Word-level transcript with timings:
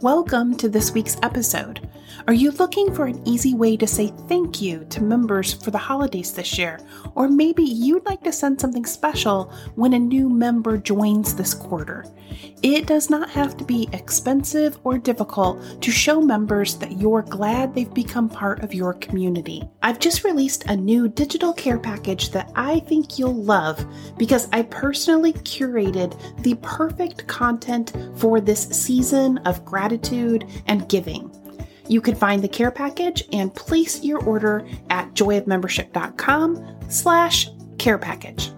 Welcome 0.00 0.56
to 0.58 0.68
this 0.68 0.92
week's 0.92 1.16
episode. 1.24 1.87
Are 2.26 2.34
you 2.34 2.50
looking 2.52 2.92
for 2.94 3.06
an 3.06 3.26
easy 3.26 3.54
way 3.54 3.76
to 3.76 3.86
say 3.86 4.08
thank 4.28 4.60
you 4.60 4.84
to 4.90 5.02
members 5.02 5.54
for 5.54 5.70
the 5.70 5.78
holidays 5.78 6.32
this 6.32 6.58
year? 6.58 6.80
Or 7.14 7.28
maybe 7.28 7.62
you'd 7.62 8.04
like 8.06 8.22
to 8.24 8.32
send 8.32 8.60
something 8.60 8.84
special 8.84 9.52
when 9.76 9.94
a 9.94 9.98
new 9.98 10.28
member 10.28 10.76
joins 10.76 11.34
this 11.34 11.54
quarter. 11.54 12.04
It 12.62 12.86
does 12.86 13.08
not 13.08 13.30
have 13.30 13.56
to 13.58 13.64
be 13.64 13.88
expensive 13.92 14.78
or 14.84 14.98
difficult 14.98 15.80
to 15.80 15.90
show 15.90 16.20
members 16.20 16.74
that 16.76 16.98
you're 16.98 17.22
glad 17.22 17.74
they've 17.74 17.94
become 17.94 18.28
part 18.28 18.62
of 18.64 18.74
your 18.74 18.94
community. 18.94 19.62
I've 19.82 20.00
just 20.00 20.24
released 20.24 20.64
a 20.64 20.76
new 20.76 21.08
digital 21.08 21.52
care 21.52 21.78
package 21.78 22.30
that 22.30 22.50
I 22.56 22.80
think 22.80 23.18
you'll 23.18 23.42
love 23.42 23.84
because 24.18 24.48
I 24.52 24.62
personally 24.62 25.32
curated 25.32 26.18
the 26.42 26.56
perfect 26.56 27.26
content 27.28 27.96
for 28.16 28.40
this 28.40 28.68
season 28.68 29.38
of 29.38 29.64
gratitude 29.64 30.44
and 30.66 30.88
giving. 30.88 31.30
You 31.88 32.00
can 32.00 32.14
find 32.14 32.42
the 32.42 32.48
care 32.48 32.70
package 32.70 33.24
and 33.32 33.54
place 33.54 34.04
your 34.04 34.22
order 34.24 34.66
at 34.90 35.14
joyofmembership.com 35.14 36.76
slash 36.88 37.48
care 37.78 37.98
package. 37.98 38.52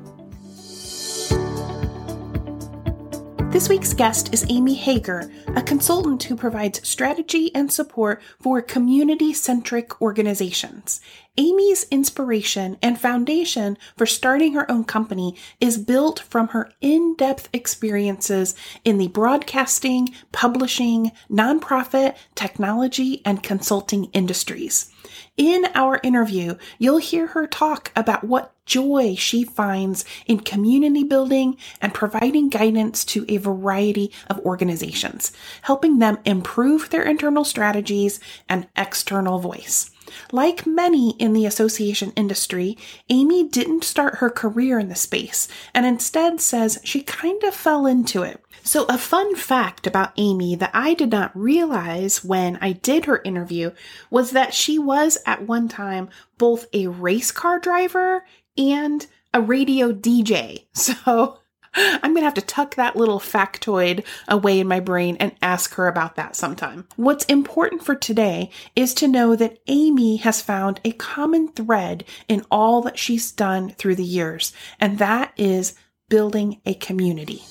This 3.51 3.69
week's 3.69 3.95
guest 3.95 4.33
is 4.33 4.47
Amy 4.49 4.75
Hager, 4.75 5.31
a 5.57 5.63
consultant 5.63 6.23
who 6.23 6.37
provides 6.37 6.87
strategy 6.87 7.53
and 7.53 7.71
support 7.71 8.23
for 8.41 8.63
community 8.63 9.33
centric 9.33 10.01
organizations. 10.01 11.01
Amy's 11.37 11.85
inspiration 11.91 12.77
and 12.83 13.01
foundation 13.01 13.79
for 13.97 14.05
starting 14.05 14.53
her 14.55 14.69
own 14.71 14.85
company 14.85 15.37
is 15.61 15.79
built 15.79 16.19
from 16.21 16.49
her 16.49 16.73
in 16.81 17.15
depth 17.17 17.49
experiences 17.53 18.55
in 18.85 18.99
the 18.99 19.09
broadcasting, 19.09 20.09
publishing, 20.33 21.13
nonprofit, 21.31 22.17
technology, 22.35 23.23
and 23.25 23.43
consulting 23.43 24.07
industries. 24.07 24.91
In 25.37 25.67
our 25.75 26.01
interview, 26.03 26.57
you'll 26.79 26.99
hear 26.99 27.29
her 27.29 27.47
talk 27.47 27.93
about 27.95 28.25
what 28.25 28.53
joy 28.67 29.15
she 29.17 29.45
finds 29.45 30.05
in 30.27 30.41
community 30.41 31.05
building 31.05 31.57
and 31.81 31.95
providing 31.95 32.49
guidance 32.49 33.05
to 33.05 33.25
a 33.29 33.37
variety 33.37 34.13
of 34.29 34.39
organizations, 34.41 35.33
helping 35.63 35.99
them 35.99 36.19
improve 36.25 36.91
their 36.91 37.03
internal 37.03 37.45
strategies 37.45 38.21
and 38.49 38.69
external 38.77 39.39
voice. 39.39 39.91
Like 40.33 40.67
many 40.67 41.11
in 41.13 41.33
the 41.33 41.47
association 41.47 42.13
industry, 42.17 42.77
Amy 43.09 43.49
didn't 43.49 43.85
start 43.85 44.17
her 44.17 44.31
career 44.31 44.79
in 44.79 44.89
the 44.89 44.95
space 44.95 45.49
and 45.75 45.87
instead 45.87 46.41
says 46.41 46.81
she 46.85 47.03
kind 47.03 47.43
of 47.45 47.55
fell 47.55 47.87
into 47.87 48.23
it. 48.23 48.43
So, 48.63 48.85
a 48.85 48.99
fun 48.99 49.37
fact 49.37 49.87
about 49.87 50.13
Amy 50.17 50.55
that 50.57 50.71
I 50.75 50.95
did 50.95 51.11
not 51.11 51.37
realize 51.37 52.23
when 52.23 52.59
I 52.61 52.73
did 52.73 53.07
her 53.07 53.23
interview 53.25 53.73
was 54.11 54.33
that 54.33 54.53
she 54.55 54.79
was 54.79 55.19
at 55.25 55.47
one 55.47 55.69
time 55.69 56.11
both 56.37 56.67
a 56.73 56.87
race 56.89 57.33
car 57.33 57.59
driver 57.59 58.25
and 58.59 59.07
a 59.33 59.41
radio 59.41 59.93
DJ. 59.93 60.67
So, 60.75 61.40
I'm 61.75 62.13
going 62.13 62.17
to 62.17 62.23
have 62.23 62.35
to 62.35 62.41
tuck 62.41 62.75
that 62.75 62.97
little 62.97 63.21
factoid 63.21 64.05
away 64.27 64.59
in 64.59 64.67
my 64.67 64.81
brain 64.81 65.17
and 65.21 65.33
ask 65.41 65.75
her 65.75 65.87
about 65.87 66.17
that 66.17 66.35
sometime. 66.35 66.89
What's 66.97 67.25
important 67.27 67.85
for 67.85 67.95
today 67.95 68.51
is 68.75 68.93
to 68.95 69.09
know 69.09 69.37
that 69.37 69.59
Amy 69.69 70.17
has 70.17 70.43
found 70.43 70.81
a 70.85 70.93
common 70.93 71.49
thread 71.53 72.05
in 72.29 72.45
all 72.51 72.83
that 72.83 72.99
she's 72.99 73.31
done 73.31 73.71
through 73.71 73.95
the 73.95 74.05
years, 74.05 74.53
and 74.81 74.99
that 74.99 75.33
is 75.37 75.75
building 76.09 76.61
a 76.67 76.75
community. 76.75 77.43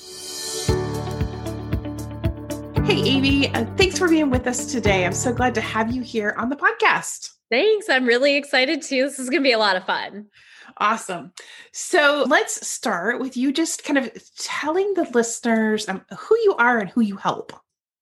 Hey, 2.84 3.02
Amy, 3.04 3.46
thanks 3.76 3.98
for 3.98 4.08
being 4.08 4.30
with 4.30 4.46
us 4.46 4.70
today. 4.70 5.06
I'm 5.06 5.12
so 5.12 5.32
glad 5.32 5.54
to 5.54 5.60
have 5.60 5.94
you 5.94 6.02
here 6.02 6.34
on 6.36 6.50
the 6.50 6.56
podcast. 6.56 7.30
Thanks. 7.50 7.88
I'm 7.88 8.04
really 8.04 8.36
excited 8.36 8.82
too. 8.82 9.04
This 9.04 9.18
is 9.18 9.30
going 9.30 9.42
to 9.42 9.48
be 9.48 9.52
a 9.52 9.58
lot 9.58 9.76
of 9.76 9.84
fun. 9.84 10.26
Awesome. 10.78 11.32
So 11.72 12.24
let's 12.28 12.66
start 12.66 13.20
with 13.20 13.36
you 13.36 13.52
just 13.52 13.84
kind 13.84 13.98
of 13.98 14.10
telling 14.36 14.94
the 14.94 15.08
listeners 15.12 15.88
um, 15.88 16.04
who 16.18 16.36
you 16.44 16.54
are 16.58 16.78
and 16.78 16.90
who 16.90 17.00
you 17.00 17.16
help. 17.16 17.52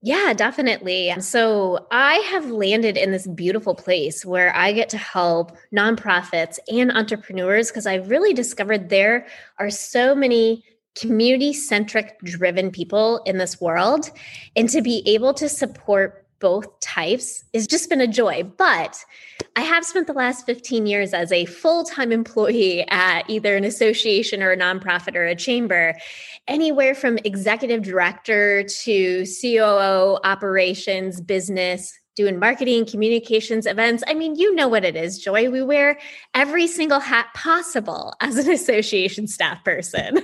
Yeah, 0.01 0.33
definitely. 0.33 1.13
So 1.19 1.89
I 1.91 2.15
have 2.31 2.51
landed 2.51 2.97
in 2.97 3.11
this 3.11 3.27
beautiful 3.27 3.75
place 3.75 4.25
where 4.25 4.55
I 4.55 4.73
get 4.73 4.89
to 4.91 4.99
help 4.99 5.57
nonprofits 5.75 6.61
and 6.69 6.93
entrepreneurs 6.93 7.69
because 7.69 7.85
I've 7.85 8.09
really 8.09 8.33
discovered 8.33 8.91
there 8.91 9.27
are 9.59 9.71
so 9.71 10.15
many 10.15 10.65
community 10.97 11.53
centric 11.53 12.17
driven 12.21 12.71
people 12.71 13.23
in 13.27 13.39
this 13.39 13.61
world. 13.61 14.11
And 14.55 14.69
to 14.69 14.83
be 14.83 15.03
able 15.07 15.35
to 15.35 15.49
support 15.49 16.28
both 16.41 16.81
types 16.81 17.45
has 17.55 17.67
just 17.67 17.89
been 17.89 18.01
a 18.01 18.07
joy. 18.07 18.43
But 18.57 19.05
I 19.57 19.63
have 19.63 19.85
spent 19.85 20.07
the 20.07 20.13
last 20.13 20.47
15 20.47 20.87
years 20.87 21.13
as 21.13 21.33
a 21.33 21.45
full 21.45 21.85
time 21.85 22.13
employee 22.13 22.89
at 22.89 23.29
either 23.29 23.57
an 23.57 23.65
association 23.65 24.43
or 24.43 24.53
a 24.53 24.57
nonprofit 24.57 25.17
or 25.17 25.25
a 25.25 25.35
chamber, 25.35 25.95
anywhere 26.47 26.95
from 26.95 27.19
executive 27.19 27.83
director 27.83 28.63
to 28.63 29.25
COO, 29.25 30.19
operations, 30.25 31.21
business, 31.21 31.99
doing 32.19 32.39
marketing, 32.41 32.85
communications, 32.85 33.65
events. 33.65 34.03
I 34.09 34.15
mean, 34.15 34.35
you 34.35 34.53
know 34.53 34.67
what 34.67 34.85
it 34.85 34.97
is, 34.97 35.21
Joy. 35.21 35.51
We 35.51 35.63
wear 35.63 35.99
every 36.35 36.67
single 36.67 36.99
hat 36.99 37.29
possible 37.35 38.15
as 38.21 38.37
an 38.37 38.51
association 38.53 39.29
staff 39.29 39.63
person. 39.63 40.19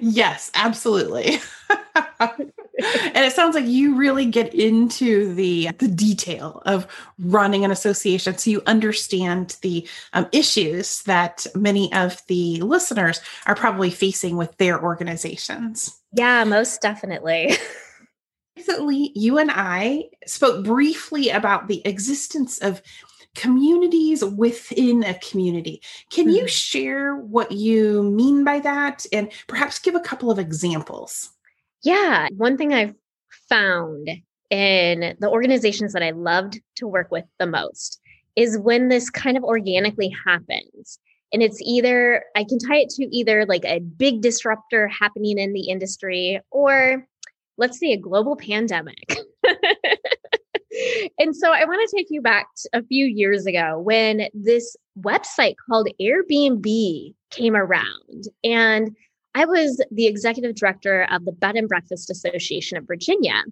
yes, 0.00 0.50
absolutely. 0.54 1.38
and 3.14 3.24
it 3.24 3.32
sounds 3.32 3.54
like 3.54 3.66
you 3.66 3.94
really 3.94 4.26
get 4.26 4.54
into 4.54 5.34
the 5.34 5.70
the 5.78 5.88
detail 5.88 6.62
of 6.66 6.86
running 7.18 7.64
an 7.64 7.70
association 7.70 8.36
so 8.36 8.50
you 8.50 8.62
understand 8.66 9.56
the 9.62 9.86
um, 10.12 10.26
issues 10.32 11.02
that 11.04 11.46
many 11.54 11.92
of 11.92 12.22
the 12.28 12.60
listeners 12.62 13.20
are 13.46 13.54
probably 13.54 13.90
facing 13.90 14.36
with 14.36 14.56
their 14.56 14.82
organizations 14.82 16.00
yeah 16.12 16.44
most 16.44 16.80
definitely 16.80 17.52
recently 18.56 19.12
you 19.14 19.38
and 19.38 19.50
I 19.50 20.04
spoke 20.26 20.64
briefly 20.64 21.30
about 21.30 21.68
the 21.68 21.82
existence 21.86 22.58
of 22.58 22.82
communities 23.34 24.24
within 24.24 25.02
a 25.04 25.14
community. 25.14 25.82
Can 26.10 26.26
mm-hmm. 26.26 26.36
you 26.36 26.48
share 26.48 27.16
what 27.16 27.52
you 27.52 28.02
mean 28.02 28.44
by 28.44 28.60
that 28.60 29.06
and 29.12 29.30
perhaps 29.46 29.78
give 29.78 29.94
a 29.94 30.00
couple 30.00 30.30
of 30.30 30.38
examples? 30.38 31.30
Yeah, 31.82 32.28
one 32.36 32.56
thing 32.56 32.72
I've 32.72 32.94
found 33.48 34.08
in 34.50 35.16
the 35.18 35.28
organizations 35.28 35.92
that 35.94 36.02
I 36.02 36.10
loved 36.10 36.60
to 36.76 36.86
work 36.86 37.10
with 37.10 37.24
the 37.38 37.46
most 37.46 38.00
is 38.36 38.58
when 38.58 38.88
this 38.88 39.10
kind 39.10 39.36
of 39.36 39.44
organically 39.44 40.14
happens. 40.24 40.98
And 41.32 41.42
it's 41.42 41.60
either, 41.62 42.24
I 42.36 42.44
can 42.44 42.58
tie 42.58 42.76
it 42.76 42.90
to 42.90 43.04
either 43.16 43.46
like 43.46 43.64
a 43.64 43.80
big 43.80 44.20
disruptor 44.20 44.88
happening 44.88 45.38
in 45.38 45.54
the 45.54 45.68
industry 45.68 46.40
or 46.50 47.06
let's 47.56 47.78
say 47.78 47.92
a 47.92 47.96
global 47.96 48.36
pandemic. 48.36 49.16
and 51.18 51.34
so 51.34 51.52
I 51.52 51.64
want 51.64 51.88
to 51.88 51.96
take 51.96 52.08
you 52.10 52.20
back 52.20 52.46
a 52.72 52.82
few 52.82 53.06
years 53.06 53.46
ago 53.46 53.78
when 53.78 54.28
this 54.34 54.76
website 55.00 55.54
called 55.68 55.88
Airbnb 56.00 57.14
came 57.30 57.56
around. 57.56 58.24
And 58.44 58.94
I 59.34 59.44
was 59.44 59.82
the 59.90 60.06
executive 60.06 60.54
director 60.54 61.06
of 61.10 61.24
the 61.24 61.32
Bed 61.32 61.56
and 61.56 61.68
Breakfast 61.68 62.10
Association 62.10 62.78
of 62.78 62.86
Virginia. 62.86 63.42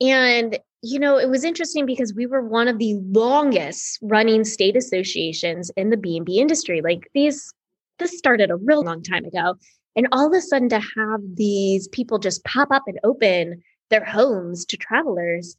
And 0.00 0.58
you 0.84 0.98
know, 0.98 1.16
it 1.16 1.30
was 1.30 1.44
interesting 1.44 1.86
because 1.86 2.12
we 2.12 2.26
were 2.26 2.42
one 2.42 2.66
of 2.66 2.78
the 2.78 2.94
longest 2.94 4.00
running 4.02 4.44
state 4.44 4.76
associations 4.76 5.70
in 5.76 5.90
the 5.90 5.96
B&B 5.96 6.40
industry. 6.40 6.80
Like 6.82 7.08
these 7.14 7.54
this 7.98 8.18
started 8.18 8.50
a 8.50 8.56
real 8.56 8.82
long 8.82 9.02
time 9.02 9.24
ago. 9.24 9.54
And 9.94 10.08
all 10.10 10.26
of 10.26 10.32
a 10.32 10.40
sudden 10.40 10.68
to 10.70 10.80
have 10.80 11.20
these 11.34 11.86
people 11.88 12.18
just 12.18 12.42
pop 12.44 12.68
up 12.70 12.82
and 12.86 12.98
open 13.04 13.62
their 13.90 14.04
homes 14.04 14.64
to 14.66 14.76
travelers, 14.76 15.56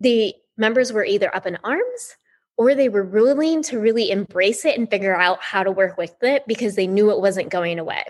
the 0.00 0.34
members 0.56 0.92
were 0.92 1.04
either 1.04 1.34
up 1.34 1.46
in 1.46 1.58
arms 1.62 2.16
or 2.56 2.74
they 2.74 2.88
were 2.88 3.04
willing 3.04 3.62
to 3.62 3.78
really 3.78 4.10
embrace 4.10 4.64
it 4.64 4.76
and 4.76 4.90
figure 4.90 5.16
out 5.16 5.40
how 5.40 5.62
to 5.62 5.70
work 5.70 5.96
with 5.96 6.16
it 6.22 6.44
because 6.48 6.74
they 6.74 6.86
knew 6.86 7.10
it 7.12 7.20
wasn't 7.20 7.50
going 7.50 7.78
away. 7.78 8.02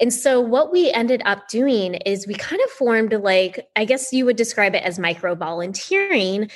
And 0.00 0.12
so, 0.12 0.40
what 0.40 0.72
we 0.72 0.90
ended 0.92 1.22
up 1.24 1.48
doing 1.48 1.94
is 1.94 2.26
we 2.26 2.34
kind 2.34 2.62
of 2.62 2.70
formed 2.70 3.12
like, 3.12 3.68
I 3.74 3.84
guess 3.84 4.12
you 4.12 4.24
would 4.24 4.36
describe 4.36 4.74
it 4.74 4.82
as 4.84 4.98
micro 4.98 5.34
volunteering 5.34 6.50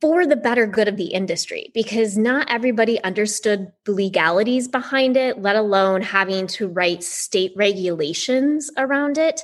for 0.00 0.26
the 0.26 0.34
better 0.34 0.66
good 0.66 0.88
of 0.88 0.96
the 0.96 1.14
industry 1.14 1.70
because 1.74 2.18
not 2.18 2.50
everybody 2.50 3.00
understood 3.04 3.70
the 3.84 3.92
legalities 3.92 4.66
behind 4.66 5.16
it, 5.16 5.40
let 5.40 5.54
alone 5.54 6.02
having 6.02 6.48
to 6.48 6.66
write 6.66 7.04
state 7.04 7.52
regulations 7.54 8.68
around 8.76 9.16
it. 9.16 9.42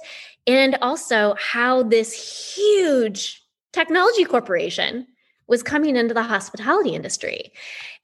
And 0.48 0.76
also 0.82 1.36
how 1.38 1.84
this 1.84 2.56
huge 2.56 3.40
technology 3.72 4.24
corporation 4.24 5.06
was 5.46 5.62
coming 5.62 5.94
into 5.94 6.12
the 6.12 6.22
hospitality 6.22 6.94
industry. 6.94 7.52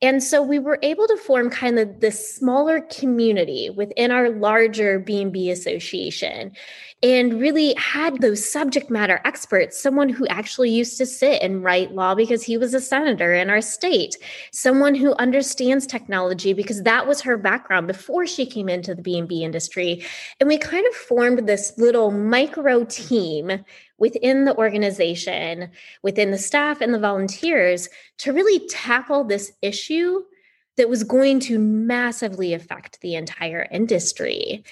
And 0.02 0.22
so 0.22 0.42
we 0.42 0.58
were 0.58 0.78
able 0.82 1.06
to 1.06 1.16
form 1.16 1.50
kind 1.50 1.78
of 1.78 2.00
this 2.00 2.36
smaller 2.36 2.80
community 2.80 3.70
within 3.70 4.10
our 4.10 4.30
larger 4.30 4.98
B&B 4.98 5.50
association 5.50 6.52
and 7.02 7.38
really 7.38 7.74
had 7.74 8.20
those 8.20 8.50
subject 8.50 8.88
matter 8.90 9.20
experts, 9.26 9.80
someone 9.80 10.08
who 10.08 10.26
actually 10.28 10.70
used 10.70 10.96
to 10.96 11.04
sit 11.04 11.42
and 11.42 11.62
write 11.62 11.92
law 11.92 12.14
because 12.14 12.42
he 12.42 12.56
was 12.56 12.72
a 12.72 12.80
senator 12.80 13.34
in 13.34 13.50
our 13.50 13.60
state, 13.60 14.16
someone 14.52 14.94
who 14.94 15.14
understands 15.16 15.86
technology 15.86 16.54
because 16.54 16.82
that 16.82 17.06
was 17.06 17.20
her 17.20 17.36
background 17.36 17.86
before 17.86 18.26
she 18.26 18.46
came 18.46 18.70
into 18.70 18.94
the 18.94 19.02
B&B 19.02 19.44
industry. 19.44 20.02
And 20.40 20.48
we 20.48 20.56
kind 20.56 20.86
of 20.86 20.94
formed 20.94 21.46
this 21.46 21.74
little 21.76 22.10
micro 22.10 22.84
team 22.84 23.64
within 23.98 24.44
the 24.44 24.56
organization, 24.56 25.70
within 26.02 26.30
the 26.30 26.38
staff 26.38 26.80
and 26.80 26.92
the 26.92 26.98
volunteers 26.98 27.88
to 28.18 28.32
really 28.32 28.66
tackle 28.68 29.24
this 29.24 29.52
issue 29.62 29.83
that 30.76 30.88
was 30.88 31.04
going 31.04 31.40
to 31.40 31.58
massively 31.58 32.52
affect 32.52 33.00
the 33.00 33.14
entire 33.14 33.66
industry. 33.70 34.64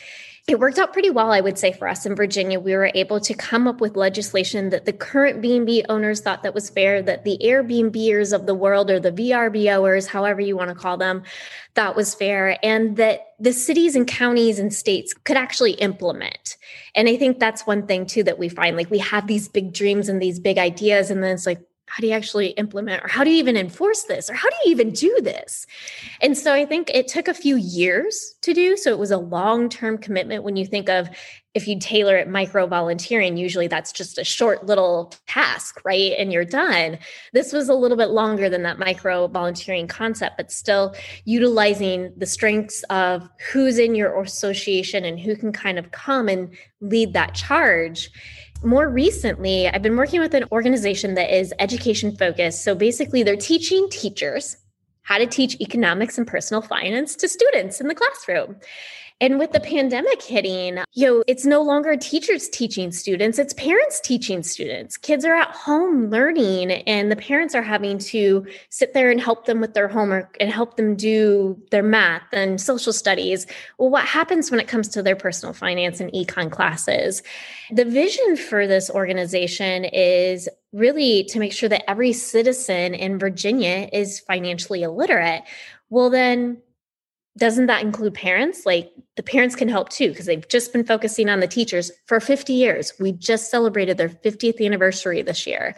It 0.49 0.59
worked 0.59 0.79
out 0.79 0.93
pretty 0.93 1.11
well 1.11 1.31
i 1.31 1.41
would 1.41 1.57
say 1.57 1.71
for 1.71 1.87
us 1.87 2.05
in 2.05 2.17
virginia. 2.17 2.59
We 2.59 2.75
were 2.75 2.91
able 2.95 3.21
to 3.21 3.35
come 3.35 3.69
up 3.69 3.81
with 3.81 3.95
legislation 3.95 4.71
that 4.71 4.87
the 4.87 4.93
current 4.93 5.41
b&b 5.41 5.85
owners 5.89 6.21
thought 6.21 6.43
that 6.43 6.55
was 6.55 6.69
fair 6.69 7.01
that 7.03 7.23
the 7.23 7.39
airbnbers 7.45 8.33
of 8.33 8.47
the 8.47 8.55
world 8.55 8.91
or 8.91 8.99
the 8.99 9.13
vrboers 9.13 10.09
however 10.09 10.41
you 10.41 10.57
want 10.57 10.71
to 10.71 10.75
call 10.75 10.97
them 10.97 11.23
thought 11.77 11.95
was 11.95 12.13
fair 12.13 12.59
and 12.65 12.97
that 12.97 13.21
the 13.39 13.53
cities 13.53 13.95
and 13.95 14.09
counties 14.09 14.59
and 14.59 14.75
states 14.75 15.15
could 15.15 15.37
actually 15.37 15.73
implement. 15.75 16.57
And 16.97 17.09
i 17.09 17.17
think 17.17 17.39
that's 17.39 17.65
one 17.65 17.87
thing 17.87 18.07
too 18.07 18.25
that 18.25 18.41
we 18.41 18.49
find 18.49 18.77
like 18.77 18.91
we 18.91 18.99
have 18.99 19.29
these 19.29 19.47
big 19.49 19.73
dreams 19.73 20.09
and 20.09 20.21
these 20.21 20.41
big 20.41 20.59
ideas 20.59 21.09
and 21.13 21.23
then 21.23 21.31
it's 21.31 21.47
like 21.47 21.61
how 21.93 22.01
do 22.01 22.07
you 22.07 22.15
actually 22.15 22.49
implement 22.49 23.05
or 23.05 23.09
how 23.09 23.23
do 23.23 23.29
you 23.29 23.37
even 23.37 23.55
enforce 23.55 24.05
this 24.05 24.31
or 24.31 24.33
how 24.33 24.49
do 24.49 24.57
you 24.65 24.71
even 24.71 24.93
do 24.93 25.15
this? 25.21 25.67
And 26.23 26.37
so 26.39 26.55
i 26.55 26.65
think 26.65 26.91
it 26.95 27.07
took 27.07 27.29
a 27.29 27.35
few 27.35 27.57
years 27.57 28.35
to 28.41 28.55
do 28.55 28.79
so 28.79 28.91
it 28.91 28.99
was 28.99 29.11
a 29.11 29.19
long-term 29.19 29.99
commitment. 29.99 30.43
When 30.43 30.57
you 30.57 30.65
think 30.65 30.89
of 30.89 31.11
if 31.53 31.69
you 31.69 31.79
tailor 31.79 32.17
it 32.17 32.29
micro 32.29 32.67
volunteering 32.67 33.37
usually 33.37 33.67
that's 33.67 33.93
just 33.93 34.17
a 34.17 34.25
short 34.25 34.65
little 34.65 35.13
task 35.29 35.83
right? 35.85 36.13
And 36.19 36.33
you're 36.33 36.47
done. 36.47 36.99
This 37.35 37.53
was 37.53 37.69
a 37.69 37.75
little 37.75 37.99
bit 37.99 38.09
longer 38.09 38.49
than 38.49 38.63
that 38.63 38.79
micro 38.79 39.29
volunteering 39.29 39.87
concept 39.87 40.39
but 40.39 40.51
still 40.51 40.95
utilizing 41.27 42.11
the 42.17 42.25
strengths 42.25 42.85
of 42.85 43.29
who's 43.53 43.79
in 43.79 43.95
your 43.95 44.19
association 44.23 45.05
and 45.05 45.21
who 45.21 45.37
can 45.37 45.53
kind 45.53 45.79
of 45.79 45.91
come 45.91 46.31
and 46.31 46.55
lead 46.81 47.13
that 47.13 47.35
charge 47.35 48.11
more 48.65 48.89
recently, 48.89 49.69
I've 49.69 49.83
been 49.83 49.97
working 49.97 50.21
with 50.21 50.35
an 50.35 50.45
organization 50.53 51.15
that 51.15 51.37
is 51.37 51.53
education 51.59 52.17
focused. 52.17 52.63
So 52.63 52.75
basically, 52.75 53.23
they're 53.23 53.37
teaching 53.37 53.89
teachers 53.91 54.57
how 55.03 55.19
to 55.19 55.27
teach 55.27 55.61
economics 55.61 56.17
and 56.17 56.27
personal 56.27 56.63
finance 56.63 57.17
to 57.17 57.29
students 57.29 57.81
in 57.81 57.89
the 57.89 57.95
classroom. 57.95 58.57
And 59.23 59.39
with 59.39 59.53
the 59.53 59.61
pandemic 59.61 60.21
hitting, 60.21 60.81
you 60.95 61.07
know, 61.07 61.25
it's 61.29 61.47
no 61.47 61.63
longer 61.63 61.97
teachers 61.97 62.49
teaching 62.49 62.91
students, 62.91 63.39
it's 63.39 63.55
parents 63.55 64.01
teaching 64.01 64.43
students. 64.43 64.97
Kids 64.97 65.25
are 65.25 65.37
at 65.37 65.53
home 65.53 66.11
learning, 66.11 66.73
and 66.73 67.09
the 67.09 67.15
parents 67.15 67.55
are 67.55 67.63
having 67.63 67.99
to 67.99 68.45
sit 68.71 68.95
there 68.95 69.13
and 69.13 69.21
help 69.21 69.47
them 69.47 69.61
with 69.61 69.75
their 69.75 69.87
homework 69.87 70.37
and 70.41 70.51
help 70.51 70.77
them 70.77 70.97
do 70.97 71.57
their 71.71 71.85
math 71.85 72.25
and 72.33 72.61
social 72.61 72.93
studies. 72.93 73.47
Well, 73.79 73.91
what 73.91 74.07
happens 74.07 74.51
when 74.51 74.59
it 74.59 74.67
comes 74.67 74.89
to 74.89 75.05
their 75.05 75.15
personal 75.15 75.53
finance 75.53 76.01
and 76.01 76.11
econ 76.11 76.51
classes? 76.51 77.23
The 77.71 77.85
vision 77.85 78.37
for 78.37 78.67
this 78.67 78.91
organization 78.91 79.85
is 79.85 80.49
really 80.73 81.23
to 81.29 81.39
make 81.39 81.53
sure 81.53 81.69
that 81.69 81.89
every 81.89 82.13
citizen 82.13 82.93
in 82.93 83.21
Virginia 83.21 83.89
is 83.93 84.19
financially 84.19 84.83
illiterate. 84.83 85.45
Well, 85.91 86.11
then 86.11 86.61
doesn't 87.39 87.67
that 87.67 87.83
include 87.83 88.15
parents? 88.15 88.67
Like 88.67 88.91
the 89.17 89.23
parents 89.23 89.57
can 89.57 89.69
help 89.69 89.89
too, 89.89 90.09
because 90.09 90.27
they've 90.27 90.47
just 90.49 90.73
been 90.73 90.85
focusing 90.85 91.29
on 91.29 91.41
the 91.41 91.47
teachers 91.47 91.91
for 92.07 92.21
50 92.21 92.53
years. 92.53 92.93
We 93.01 93.13
just 93.13 93.51
celebrated 93.51 93.97
their 93.97 94.11
50th 94.11 94.65
anniversary 94.65 95.23
this 95.23 95.47
year. 95.47 95.75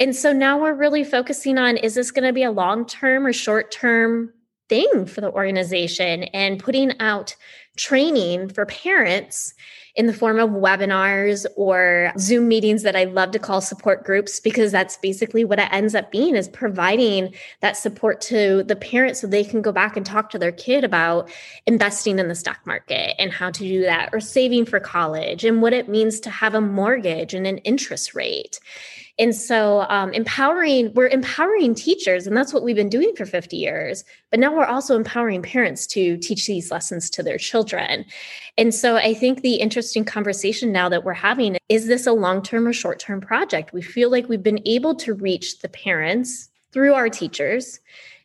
And 0.00 0.14
so 0.14 0.32
now 0.32 0.60
we're 0.60 0.74
really 0.74 1.04
focusing 1.04 1.58
on 1.58 1.76
is 1.76 1.94
this 1.94 2.10
going 2.10 2.24
to 2.24 2.32
be 2.32 2.42
a 2.42 2.50
long 2.50 2.86
term 2.86 3.26
or 3.26 3.32
short 3.32 3.70
term 3.70 4.32
thing 4.68 5.06
for 5.06 5.20
the 5.20 5.30
organization 5.30 6.24
and 6.24 6.62
putting 6.62 6.98
out 7.00 7.36
training 7.76 8.48
for 8.48 8.66
parents 8.66 9.54
in 9.96 10.06
the 10.06 10.12
form 10.12 10.40
of 10.40 10.50
webinars 10.50 11.46
or 11.56 12.12
Zoom 12.18 12.48
meetings 12.48 12.82
that 12.82 12.96
I 12.96 13.04
love 13.04 13.30
to 13.30 13.38
call 13.38 13.60
support 13.60 14.04
groups 14.04 14.40
because 14.40 14.72
that's 14.72 14.96
basically 14.96 15.44
what 15.44 15.60
it 15.60 15.68
ends 15.70 15.94
up 15.94 16.10
being 16.10 16.34
is 16.34 16.48
providing 16.48 17.32
that 17.60 17.76
support 17.76 18.20
to 18.22 18.64
the 18.64 18.74
parents 18.74 19.20
so 19.20 19.26
they 19.26 19.44
can 19.44 19.62
go 19.62 19.70
back 19.70 19.96
and 19.96 20.04
talk 20.04 20.30
to 20.30 20.38
their 20.38 20.52
kid 20.52 20.82
about 20.82 21.30
investing 21.66 22.18
in 22.18 22.26
the 22.26 22.34
stock 22.34 22.58
market 22.66 23.14
and 23.20 23.32
how 23.32 23.50
to 23.50 23.60
do 23.60 23.82
that 23.82 24.10
or 24.12 24.20
saving 24.20 24.66
for 24.66 24.80
college 24.80 25.44
and 25.44 25.62
what 25.62 25.72
it 25.72 25.88
means 25.88 26.18
to 26.20 26.30
have 26.30 26.54
a 26.54 26.60
mortgage 26.60 27.32
and 27.32 27.46
an 27.46 27.58
interest 27.58 28.14
rate 28.14 28.58
and 29.16 29.34
so, 29.34 29.86
um, 29.88 30.12
empowering, 30.12 30.92
we're 30.94 31.06
empowering 31.06 31.76
teachers, 31.76 32.26
and 32.26 32.36
that's 32.36 32.52
what 32.52 32.64
we've 32.64 32.74
been 32.74 32.88
doing 32.88 33.14
for 33.14 33.24
50 33.24 33.56
years. 33.56 34.02
But 34.30 34.40
now 34.40 34.52
we're 34.52 34.64
also 34.64 34.96
empowering 34.96 35.40
parents 35.40 35.86
to 35.88 36.16
teach 36.16 36.46
these 36.46 36.72
lessons 36.72 37.08
to 37.10 37.22
their 37.22 37.38
children. 37.38 38.06
And 38.58 38.74
so, 38.74 38.96
I 38.96 39.14
think 39.14 39.42
the 39.42 39.54
interesting 39.54 40.04
conversation 40.04 40.72
now 40.72 40.88
that 40.88 41.04
we're 41.04 41.12
having 41.12 41.58
is 41.68 41.86
this 41.86 42.08
a 42.08 42.12
long 42.12 42.42
term 42.42 42.66
or 42.66 42.72
short 42.72 42.98
term 42.98 43.20
project? 43.20 43.72
We 43.72 43.82
feel 43.82 44.10
like 44.10 44.28
we've 44.28 44.42
been 44.42 44.62
able 44.66 44.96
to 44.96 45.14
reach 45.14 45.60
the 45.60 45.68
parents 45.68 46.50
through 46.72 46.94
our 46.94 47.08
teachers 47.08 47.78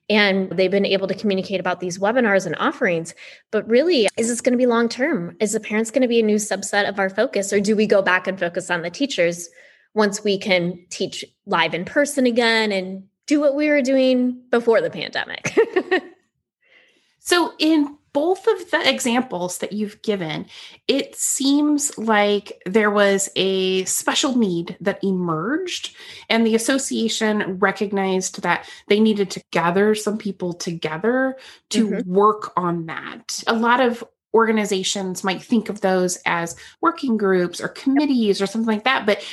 and 0.09 0.49
they've 0.49 0.71
been 0.71 0.87
able 0.87 1.07
to 1.07 1.13
communicate 1.13 1.59
about 1.59 1.79
these 1.79 1.99
webinars 1.99 2.47
and 2.47 2.55
offerings 2.57 3.13
but 3.51 3.67
really 3.69 4.07
is 4.17 4.27
this 4.27 4.41
going 4.41 4.53
to 4.53 4.57
be 4.57 4.65
long 4.65 4.89
term 4.89 5.35
is 5.39 5.51
the 5.51 5.59
parents 5.59 5.91
going 5.91 6.01
to 6.01 6.07
be 6.07 6.19
a 6.19 6.23
new 6.23 6.37
subset 6.37 6.89
of 6.89 6.97
our 6.97 7.11
focus 7.11 7.53
or 7.53 7.59
do 7.59 7.75
we 7.75 7.85
go 7.85 8.01
back 8.01 8.25
and 8.25 8.39
focus 8.39 8.71
on 8.71 8.81
the 8.81 8.89
teachers 8.89 9.49
once 9.93 10.23
we 10.23 10.37
can 10.37 10.85
teach 10.89 11.25
live 11.45 11.73
in 11.73 11.85
person 11.85 12.25
again 12.25 12.71
and 12.71 13.03
do 13.27 13.39
what 13.39 13.55
we 13.55 13.69
were 13.69 13.81
doing 13.81 14.41
before 14.49 14.81
the 14.81 14.89
pandemic. 14.89 15.55
so, 17.19 17.53
in 17.59 17.95
both 18.11 18.47
of 18.47 18.71
the 18.71 18.89
examples 18.89 19.59
that 19.59 19.71
you've 19.71 20.01
given, 20.01 20.47
it 20.87 21.15
seems 21.15 21.95
like 21.97 22.61
there 22.65 22.89
was 22.89 23.29
a 23.35 23.85
special 23.85 24.35
need 24.35 24.75
that 24.81 25.03
emerged, 25.03 25.95
and 26.27 26.45
the 26.45 26.55
association 26.55 27.59
recognized 27.59 28.41
that 28.41 28.67
they 28.87 28.99
needed 28.99 29.29
to 29.31 29.43
gather 29.51 29.93
some 29.93 30.17
people 30.17 30.53
together 30.53 31.37
to 31.69 31.87
mm-hmm. 31.87 32.11
work 32.11 32.51
on 32.57 32.87
that. 32.87 33.43
A 33.45 33.53
lot 33.53 33.79
of 33.79 34.03
organizations 34.33 35.23
might 35.23 35.41
think 35.41 35.69
of 35.69 35.81
those 35.81 36.19
as 36.25 36.55
working 36.81 37.17
groups 37.17 37.59
or 37.61 37.67
committees 37.67 38.41
or 38.41 38.47
something 38.47 38.67
like 38.67 38.83
that, 38.83 39.05
but 39.05 39.23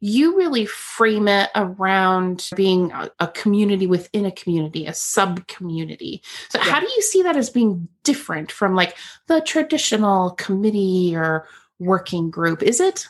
you 0.00 0.36
really 0.36 0.66
frame 0.66 1.26
it 1.26 1.50
around 1.54 2.50
being 2.54 2.92
a, 2.92 3.10
a 3.18 3.28
community 3.28 3.86
within 3.86 4.26
a 4.26 4.30
community, 4.30 4.86
a 4.86 4.92
sub 4.92 5.46
community. 5.46 6.22
So, 6.50 6.58
yeah. 6.58 6.64
how 6.64 6.80
do 6.80 6.86
you 6.86 7.02
see 7.02 7.22
that 7.22 7.36
as 7.36 7.50
being 7.50 7.88
different 8.04 8.52
from 8.52 8.74
like 8.74 8.96
the 9.26 9.40
traditional 9.40 10.32
committee 10.32 11.16
or 11.16 11.46
working 11.78 12.30
group? 12.30 12.62
Is 12.62 12.80
it? 12.80 13.08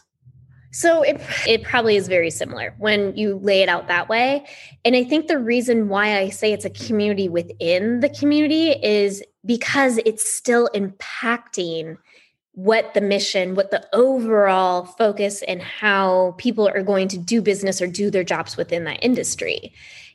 So 0.77 1.01
it 1.03 1.21
it 1.47 1.63
probably 1.63 1.97
is 1.97 2.07
very 2.07 2.29
similar 2.29 2.75
when 2.77 3.17
you 3.17 3.39
lay 3.43 3.63
it 3.63 3.69
out 3.71 3.89
that 3.89 4.11
way. 4.11 4.45
And 4.85 4.95
I 4.95 5.05
think 5.05 5.27
the 5.27 5.39
reason 5.39 5.89
why 5.89 6.19
I 6.19 6.29
say 6.29 6.53
it's 6.53 6.67
a 6.67 6.71
community 6.71 7.31
within 7.31 8.01
the 8.01 8.11
community 8.11 8.73
is 8.73 9.23
because 9.47 9.99
it's 10.05 10.31
still 10.31 10.69
impacting 10.75 11.97
what 12.57 12.95
the 12.95 13.03
mission, 13.03 13.55
what 13.55 13.71
the 13.71 13.87
overall 13.93 14.87
focus 14.87 15.43
and 15.43 15.61
how 15.61 16.35
people 16.39 16.67
are 16.67 16.83
going 16.83 17.07
to 17.07 17.19
do 17.19 17.43
business 17.43 17.83
or 17.83 17.87
do 17.87 18.11
their 18.11 18.25
jobs 18.25 18.57
within 18.57 18.85
that 18.85 18.99
industry. 19.03 19.75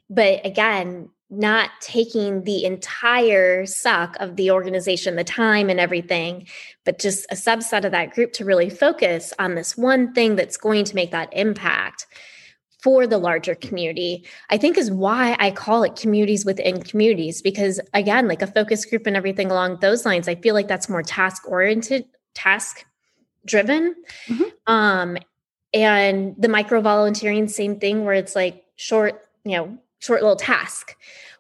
But 0.10 0.44
again, 0.44 1.08
not 1.30 1.70
taking 1.82 2.44
the 2.44 2.66
entire 2.66 3.68
suck 3.68 4.18
of 4.20 4.38
the 4.38 4.50
organization, 4.50 5.16
the 5.16 5.24
time 5.24 5.70
and 5.70 5.80
everything, 5.80 6.48
but 6.84 6.98
just 6.98 7.28
a 7.32 7.36
subset 7.36 7.86
of 7.86 7.92
that 7.92 8.12
group 8.12 8.34
to 8.34 8.44
really 8.44 8.72
focus 8.72 9.34
on 9.38 9.54
this 9.54 9.78
one 9.78 10.12
thing 10.12 10.36
that's 10.36 10.58
going 10.58 10.84
to 10.84 10.96
make 10.96 11.12
that 11.12 11.30
impact 11.32 12.08
for 12.82 13.06
the 13.06 13.20
larger 13.20 13.54
community, 13.54 14.26
I 14.50 14.58
think 14.58 14.80
is 14.80 14.90
why 14.90 15.38
I 15.40 15.52
call 15.52 15.84
it 15.84 15.96
communities 15.96 16.44
within 16.44 16.82
communities. 16.82 17.40
Because 17.44 17.80
again, 17.94 18.28
like 18.28 18.42
a 18.42 18.48
focus 18.48 18.84
group 18.84 19.06
and 19.06 19.16
everything 19.16 19.52
along 19.52 19.78
those 19.78 20.08
lines, 20.08 20.28
I 20.28 20.34
feel 20.34 20.56
like 20.56 20.68
that's 20.68 20.90
more 20.90 21.04
task 21.04 21.48
oriented, 21.48 22.06
task 22.34 22.86
driven. 23.46 23.96
Mm-hmm. 24.28 24.74
Um, 24.74 25.18
and 25.74 26.36
the 26.38 26.50
micro 26.50 26.82
volunteering, 26.82 27.48
same 27.48 27.80
thing, 27.80 28.04
where 28.04 28.14
it's 28.14 28.36
like 28.36 28.66
short, 28.76 29.28
you 29.46 29.56
know, 29.58 29.78
short 30.00 30.22
little 30.22 30.36
task 30.36 30.96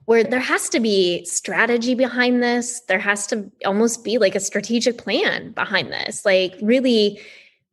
where 0.05 0.23
there 0.23 0.39
has 0.39 0.69
to 0.69 0.79
be 0.79 1.23
strategy 1.25 1.95
behind 1.95 2.41
this. 2.41 2.81
There 2.87 2.99
has 2.99 3.27
to 3.27 3.51
almost 3.65 4.03
be 4.03 4.17
like 4.17 4.35
a 4.35 4.39
strategic 4.39 4.97
plan 4.97 5.51
behind 5.51 5.91
this, 5.91 6.25
like 6.25 6.55
really 6.61 7.19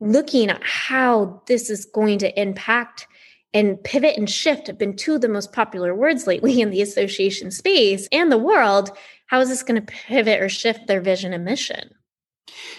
looking 0.00 0.50
at 0.50 0.62
how 0.62 1.42
this 1.46 1.70
is 1.70 1.84
going 1.86 2.18
to 2.18 2.40
impact 2.40 3.06
and 3.54 3.82
pivot 3.82 4.16
and 4.16 4.28
shift 4.28 4.66
have 4.66 4.78
been 4.78 4.94
two 4.94 5.14
of 5.14 5.22
the 5.22 5.28
most 5.28 5.52
popular 5.52 5.94
words 5.94 6.26
lately 6.26 6.60
in 6.60 6.70
the 6.70 6.82
association 6.82 7.50
space 7.50 8.06
and 8.12 8.30
the 8.30 8.38
world. 8.38 8.90
How 9.26 9.40
is 9.40 9.48
this 9.48 9.62
going 9.62 9.80
to 9.84 9.92
pivot 9.92 10.40
or 10.40 10.48
shift 10.48 10.86
their 10.86 11.00
vision 11.00 11.32
and 11.32 11.44
mission? 11.44 11.90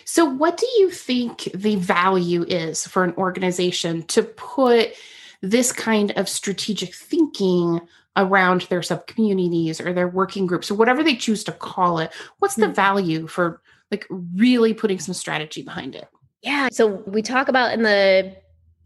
So, 0.05 0.25
what 0.25 0.57
do 0.57 0.67
you 0.77 0.89
think 0.89 1.49
the 1.53 1.75
value 1.75 2.43
is 2.43 2.85
for 2.85 3.03
an 3.03 3.13
organization 3.17 4.03
to 4.07 4.23
put 4.23 4.93
this 5.41 5.71
kind 5.71 6.11
of 6.11 6.27
strategic 6.27 6.93
thinking 6.93 7.79
around 8.17 8.61
their 8.63 8.81
sub 8.81 9.07
communities 9.07 9.79
or 9.79 9.93
their 9.93 10.07
working 10.07 10.45
groups 10.45 10.69
or 10.69 10.75
whatever 10.75 11.03
they 11.03 11.15
choose 11.15 11.43
to 11.45 11.51
call 11.51 11.99
it? 11.99 12.11
What's 12.39 12.55
the 12.55 12.65
mm-hmm. 12.65 12.73
value 12.73 13.27
for 13.27 13.61
like 13.91 14.05
really 14.35 14.73
putting 14.73 14.99
some 14.99 15.13
strategy 15.13 15.61
behind 15.61 15.95
it? 15.95 16.07
Yeah. 16.41 16.69
So, 16.71 16.87
we 16.87 17.21
talk 17.21 17.47
about 17.47 17.73
in 17.73 17.83
the 17.83 18.35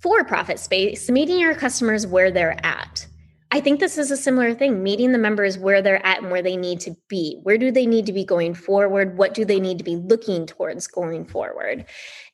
for 0.03 0.23
profit 0.25 0.59
space, 0.59 1.09
meeting 1.09 1.39
your 1.39 1.55
customers 1.55 2.05
where 2.05 2.29
they're 2.29 2.59
at. 2.65 3.07
I 3.53 3.61
think 3.61 3.79
this 3.79 3.99
is 3.99 4.09
a 4.09 4.17
similar 4.17 4.55
thing, 4.55 4.81
meeting 4.81 5.11
the 5.11 5.19
members 5.19 5.59
where 5.59 5.79
they're 5.79 6.03
at 6.03 6.23
and 6.23 6.31
where 6.31 6.41
they 6.41 6.57
need 6.57 6.79
to 6.81 6.97
be. 7.07 7.37
Where 7.43 7.59
do 7.59 7.71
they 7.71 7.85
need 7.85 8.07
to 8.07 8.11
be 8.11 8.25
going 8.25 8.55
forward? 8.55 9.15
What 9.15 9.35
do 9.35 9.45
they 9.45 9.59
need 9.59 9.77
to 9.77 9.83
be 9.83 9.95
looking 9.95 10.47
towards 10.47 10.87
going 10.87 11.25
forward? 11.25 11.85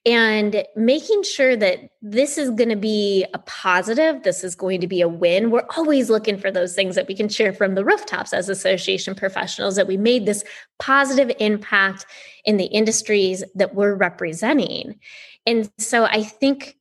And 0.06 0.64
making 0.78 1.24
sure 1.24 1.58
that 1.58 1.90
this 2.02 2.38
is 2.38 2.52
going 2.52 2.70
to 2.70 2.78
be 2.78 3.26
a 3.34 3.40
positive, 3.40 4.24
this 4.24 4.46
is 4.46 4.56
going 4.56 4.80
to 4.80 4.88
be 4.88 5.02
a 5.02 5.10
win. 5.10 5.52
We're 5.52 5.68
always 5.76 6.10
looking 6.10 6.38
for 6.38 6.52
those 6.52 6.74
things 6.74 6.96
that 6.96 7.10
we 7.10 7.16
can 7.16 7.28
share 7.28 7.52
from 7.52 7.76
the 7.76 7.84
rooftops 7.84 8.32
as 8.32 8.48
association 8.48 9.14
professionals 9.14 9.76
that 9.76 9.88
we 9.88 9.98
made 9.98 10.26
this 10.26 10.46
positive 10.80 11.36
impact 11.42 12.06
in 12.46 12.56
the 12.56 12.68
industries 12.68 13.44
that 13.56 13.76
we're 13.76 13.94
representing. 13.94 14.98
And 15.46 15.70
so 15.80 16.06
I 16.06 16.24
think 16.24 16.78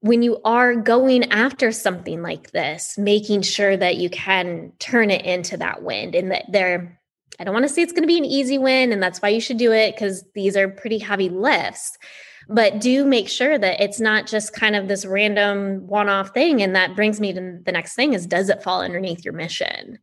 when 0.00 0.22
you 0.22 0.40
are 0.44 0.74
going 0.74 1.30
after 1.32 1.72
something 1.72 2.22
like 2.22 2.52
this, 2.52 2.96
making 2.96 3.42
sure 3.42 3.76
that 3.76 3.96
you 3.96 4.08
can 4.08 4.72
turn 4.78 5.10
it 5.10 5.24
into 5.24 5.56
that 5.56 5.82
wind 5.82 6.14
and 6.14 6.30
that 6.30 6.44
there, 6.48 7.00
I 7.40 7.44
don't 7.44 7.54
want 7.54 7.66
to 7.66 7.68
say 7.68 7.82
it's 7.82 7.92
going 7.92 8.04
to 8.04 8.08
be 8.08 8.18
an 8.18 8.24
easy 8.24 8.58
win, 8.58 8.92
and 8.92 9.02
that's 9.02 9.20
why 9.20 9.28
you 9.28 9.40
should 9.40 9.58
do 9.58 9.72
it 9.72 9.94
because 9.94 10.24
these 10.34 10.56
are 10.56 10.68
pretty 10.68 10.98
heavy 10.98 11.28
lifts. 11.28 11.96
But 12.48 12.80
do 12.80 13.04
make 13.04 13.28
sure 13.28 13.58
that 13.58 13.80
it's 13.80 14.00
not 14.00 14.26
just 14.26 14.54
kind 14.54 14.74
of 14.74 14.88
this 14.88 15.04
random 15.04 15.86
one 15.86 16.08
off 16.08 16.32
thing. 16.32 16.62
And 16.62 16.74
that 16.74 16.96
brings 16.96 17.20
me 17.20 17.32
to 17.34 17.58
the 17.62 17.72
next 17.72 17.94
thing 17.94 18.14
is 18.14 18.26
does 18.26 18.48
it 18.48 18.62
fall 18.62 18.80
underneath 18.80 19.22
your 19.22 19.34
mission? 19.34 19.98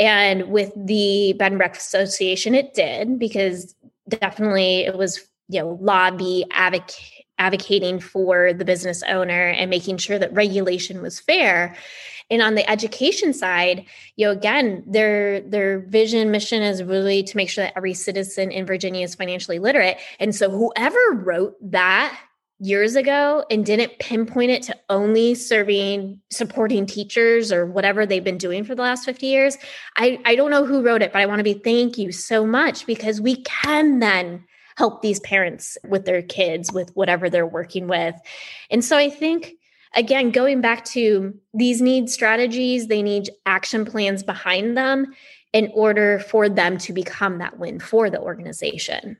And 0.00 0.48
with 0.48 0.72
the 0.74 1.34
Bed 1.38 1.52
and 1.52 1.58
Breakfast 1.58 1.94
Association, 1.94 2.56
it 2.56 2.74
did 2.74 3.18
because 3.18 3.76
definitely 4.08 4.86
it 4.86 4.96
was, 4.96 5.24
you 5.48 5.60
know, 5.60 5.78
lobby 5.80 6.44
advocate 6.50 7.26
advocating 7.38 8.00
for 8.00 8.52
the 8.52 8.64
business 8.64 9.02
owner 9.04 9.48
and 9.48 9.70
making 9.70 9.98
sure 9.98 10.18
that 10.18 10.32
regulation 10.32 11.00
was 11.02 11.20
fair. 11.20 11.76
And 12.30 12.42
on 12.42 12.56
the 12.56 12.68
education 12.70 13.32
side 13.32 13.86
you 14.16 14.26
know 14.26 14.32
again 14.32 14.84
their 14.86 15.40
their 15.40 15.80
vision 15.80 16.30
mission 16.30 16.62
is 16.62 16.82
really 16.82 17.22
to 17.22 17.36
make 17.36 17.48
sure 17.48 17.64
that 17.64 17.72
every 17.76 17.94
citizen 17.94 18.50
in 18.50 18.66
virginia 18.66 19.04
is 19.04 19.14
financially 19.14 19.58
literate. 19.58 19.98
And 20.20 20.34
so 20.34 20.50
whoever 20.50 20.98
wrote 21.12 21.56
that 21.70 22.18
years 22.60 22.96
ago 22.96 23.44
and 23.50 23.64
didn't 23.64 23.98
pinpoint 24.00 24.50
it 24.50 24.62
to 24.64 24.76
only 24.88 25.34
serving 25.34 26.20
supporting 26.30 26.86
teachers 26.86 27.52
or 27.52 27.64
whatever 27.64 28.04
they've 28.04 28.24
been 28.24 28.38
doing 28.38 28.64
for 28.64 28.74
the 28.74 28.82
last 28.82 29.04
50 29.04 29.26
years 29.26 29.56
i 29.96 30.18
i 30.24 30.34
don't 30.34 30.50
know 30.50 30.64
who 30.64 30.82
wrote 30.82 31.00
it 31.00 31.12
but 31.12 31.22
i 31.22 31.26
want 31.26 31.38
to 31.38 31.44
be 31.44 31.54
thank 31.54 31.96
you 31.96 32.10
so 32.10 32.44
much 32.44 32.84
because 32.84 33.20
we 33.20 33.42
can 33.44 34.00
then 34.00 34.44
help 34.78 35.02
these 35.02 35.20
parents 35.20 35.76
with 35.86 36.04
their 36.04 36.22
kids 36.22 36.72
with 36.72 36.94
whatever 36.94 37.28
they're 37.28 37.46
working 37.46 37.88
with. 37.88 38.14
And 38.70 38.84
so 38.84 38.96
I 38.96 39.10
think 39.10 39.54
again 39.96 40.30
going 40.30 40.60
back 40.60 40.84
to 40.86 41.34
these 41.52 41.82
need 41.82 42.08
strategies, 42.08 42.86
they 42.86 43.02
need 43.02 43.30
action 43.44 43.84
plans 43.84 44.22
behind 44.22 44.76
them 44.76 45.12
in 45.52 45.70
order 45.74 46.20
for 46.20 46.48
them 46.48 46.78
to 46.78 46.92
become 46.92 47.38
that 47.38 47.58
win 47.58 47.80
for 47.80 48.08
the 48.08 48.20
organization. 48.20 49.18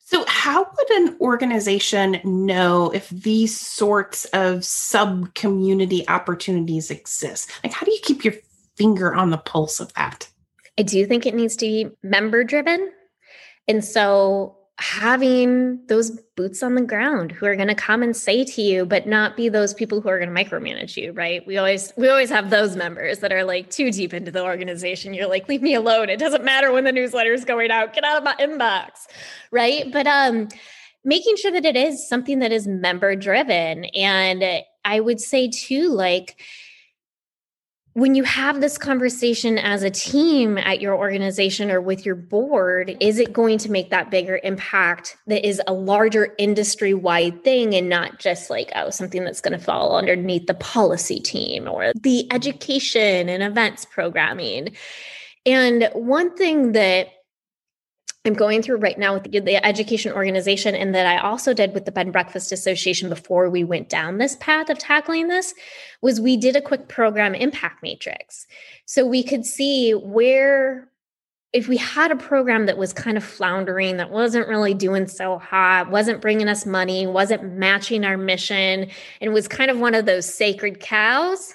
So, 0.00 0.24
how 0.26 0.64
would 0.64 0.90
an 0.90 1.16
organization 1.20 2.18
know 2.24 2.90
if 2.92 3.10
these 3.10 3.60
sorts 3.60 4.24
of 4.26 4.64
sub 4.64 5.34
community 5.34 6.08
opportunities 6.08 6.90
exist? 6.90 7.50
Like, 7.62 7.74
how 7.74 7.84
do 7.84 7.92
you 7.92 8.00
keep 8.02 8.24
your 8.24 8.34
finger 8.74 9.14
on 9.14 9.28
the 9.28 9.36
pulse 9.36 9.80
of 9.80 9.92
that? 9.94 10.26
I 10.78 10.82
do 10.82 11.04
think 11.04 11.26
it 11.26 11.34
needs 11.34 11.56
to 11.56 11.66
be 11.66 11.90
member 12.02 12.42
driven. 12.42 12.90
And 13.68 13.84
so 13.84 14.56
having 14.80 15.84
those 15.86 16.10
boots 16.36 16.62
on 16.62 16.76
the 16.76 16.82
ground 16.82 17.32
who 17.32 17.46
are 17.46 17.56
going 17.56 17.68
to 17.68 17.74
come 17.74 18.00
and 18.00 18.16
say 18.16 18.44
to 18.44 18.62
you 18.62 18.86
but 18.86 19.08
not 19.08 19.36
be 19.36 19.48
those 19.48 19.74
people 19.74 20.00
who 20.00 20.08
are 20.08 20.20
going 20.20 20.32
to 20.32 20.44
micromanage 20.44 20.96
you 20.96 21.10
right? 21.12 21.44
We 21.48 21.58
always 21.58 21.92
we 21.96 22.08
always 22.08 22.30
have 22.30 22.50
those 22.50 22.76
members 22.76 23.18
that 23.18 23.32
are 23.32 23.42
like 23.42 23.70
too 23.70 23.90
deep 23.90 24.14
into 24.14 24.30
the 24.30 24.44
organization. 24.44 25.14
You're 25.14 25.28
like 25.28 25.48
leave 25.48 25.62
me 25.62 25.74
alone. 25.74 26.08
It 26.08 26.20
doesn't 26.20 26.44
matter 26.44 26.70
when 26.70 26.84
the 26.84 26.92
newsletter 26.92 27.32
is 27.32 27.44
going 27.44 27.72
out. 27.72 27.92
Get 27.92 28.04
out 28.04 28.18
of 28.18 28.24
my 28.24 28.34
inbox 28.36 29.08
right? 29.50 29.92
But 29.92 30.06
um 30.06 30.48
making 31.04 31.36
sure 31.36 31.50
that 31.50 31.64
it 31.64 31.76
is 31.76 32.08
something 32.08 32.38
that 32.40 32.52
is 32.52 32.66
member 32.66 33.14
driven 33.16 33.84
and 33.86 34.44
i 34.84 35.00
would 35.00 35.20
say 35.20 35.48
too 35.48 35.88
like 35.88 36.40
when 37.98 38.14
you 38.14 38.22
have 38.22 38.60
this 38.60 38.78
conversation 38.78 39.58
as 39.58 39.82
a 39.82 39.90
team 39.90 40.56
at 40.56 40.80
your 40.80 40.94
organization 40.94 41.68
or 41.68 41.80
with 41.80 42.06
your 42.06 42.14
board, 42.14 42.96
is 43.00 43.18
it 43.18 43.32
going 43.32 43.58
to 43.58 43.72
make 43.72 43.90
that 43.90 44.08
bigger 44.08 44.38
impact 44.44 45.16
that 45.26 45.44
is 45.44 45.60
a 45.66 45.72
larger 45.72 46.32
industry 46.38 46.94
wide 46.94 47.42
thing 47.42 47.74
and 47.74 47.88
not 47.88 48.20
just 48.20 48.50
like, 48.50 48.70
oh, 48.76 48.90
something 48.90 49.24
that's 49.24 49.40
going 49.40 49.58
to 49.58 49.64
fall 49.64 49.96
underneath 49.96 50.46
the 50.46 50.54
policy 50.54 51.18
team 51.18 51.66
or 51.66 51.92
the 52.00 52.32
education 52.32 53.28
and 53.28 53.42
events 53.42 53.84
programming? 53.84 54.76
And 55.44 55.90
one 55.92 56.36
thing 56.36 56.72
that 56.72 57.08
I'm 58.28 58.34
going 58.34 58.62
through 58.62 58.76
right 58.76 58.98
now 58.98 59.14
with 59.14 59.24
the, 59.24 59.66
education 59.66 60.12
organization, 60.12 60.74
and 60.74 60.94
that 60.94 61.06
I 61.06 61.18
also 61.18 61.54
did 61.54 61.74
with 61.74 61.86
the 61.86 61.90
Bed 61.90 62.06
and 62.06 62.12
Breakfast 62.12 62.52
Association 62.52 63.08
before 63.08 63.48
we 63.48 63.64
went 63.64 63.88
down 63.88 64.18
this 64.18 64.36
path 64.36 64.68
of 64.68 64.78
tackling 64.78 65.28
this, 65.28 65.54
was 66.02 66.20
we 66.20 66.36
did 66.36 66.54
a 66.54 66.60
quick 66.60 66.88
program 66.88 67.34
impact 67.34 67.82
matrix. 67.82 68.46
So 68.84 69.06
we 69.06 69.22
could 69.22 69.46
see 69.46 69.92
where, 69.92 70.88
if 71.52 71.68
we 71.68 71.78
had 71.78 72.12
a 72.12 72.16
program 72.16 72.66
that 72.66 72.76
was 72.76 72.92
kind 72.92 73.16
of 73.16 73.24
floundering, 73.24 73.96
that 73.96 74.10
wasn't 74.10 74.46
really 74.46 74.74
doing 74.74 75.08
so 75.08 75.38
hot, 75.38 75.90
wasn't 75.90 76.20
bringing 76.20 76.48
us 76.48 76.66
money, 76.66 77.06
wasn't 77.06 77.54
matching 77.54 78.04
our 78.04 78.18
mission, 78.18 78.90
and 79.22 79.32
was 79.32 79.48
kind 79.48 79.70
of 79.70 79.78
one 79.78 79.94
of 79.94 80.04
those 80.04 80.32
sacred 80.32 80.80
cows. 80.80 81.54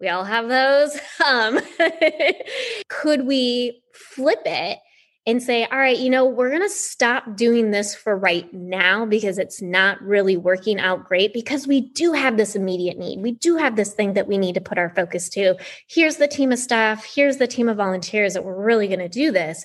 We 0.00 0.08
all 0.08 0.24
have 0.24 0.48
those. 0.48 0.98
Um, 1.24 1.60
could 2.88 3.26
we 3.26 3.80
flip 3.94 4.40
it? 4.44 4.78
And 5.24 5.40
say, 5.40 5.64
all 5.66 5.78
right, 5.78 5.98
you 5.98 6.10
know, 6.10 6.24
we're 6.24 6.48
going 6.48 6.62
to 6.62 6.68
stop 6.68 7.36
doing 7.36 7.70
this 7.70 7.94
for 7.94 8.16
right 8.16 8.52
now 8.52 9.06
because 9.06 9.38
it's 9.38 9.62
not 9.62 10.02
really 10.02 10.36
working 10.36 10.80
out 10.80 11.04
great 11.04 11.32
because 11.32 11.66
we 11.66 11.80
do 11.80 12.12
have 12.12 12.36
this 12.36 12.56
immediate 12.56 12.98
need. 12.98 13.20
We 13.20 13.32
do 13.32 13.56
have 13.56 13.76
this 13.76 13.94
thing 13.94 14.14
that 14.14 14.26
we 14.26 14.36
need 14.36 14.54
to 14.54 14.60
put 14.60 14.78
our 14.78 14.90
focus 14.90 15.28
to. 15.30 15.54
Here's 15.86 16.16
the 16.16 16.26
team 16.26 16.50
of 16.50 16.58
staff, 16.58 17.04
here's 17.04 17.36
the 17.36 17.46
team 17.46 17.68
of 17.68 17.76
volunteers 17.76 18.34
that 18.34 18.44
we're 18.44 18.64
really 18.64 18.88
going 18.88 18.98
to 18.98 19.08
do 19.08 19.30
this. 19.30 19.64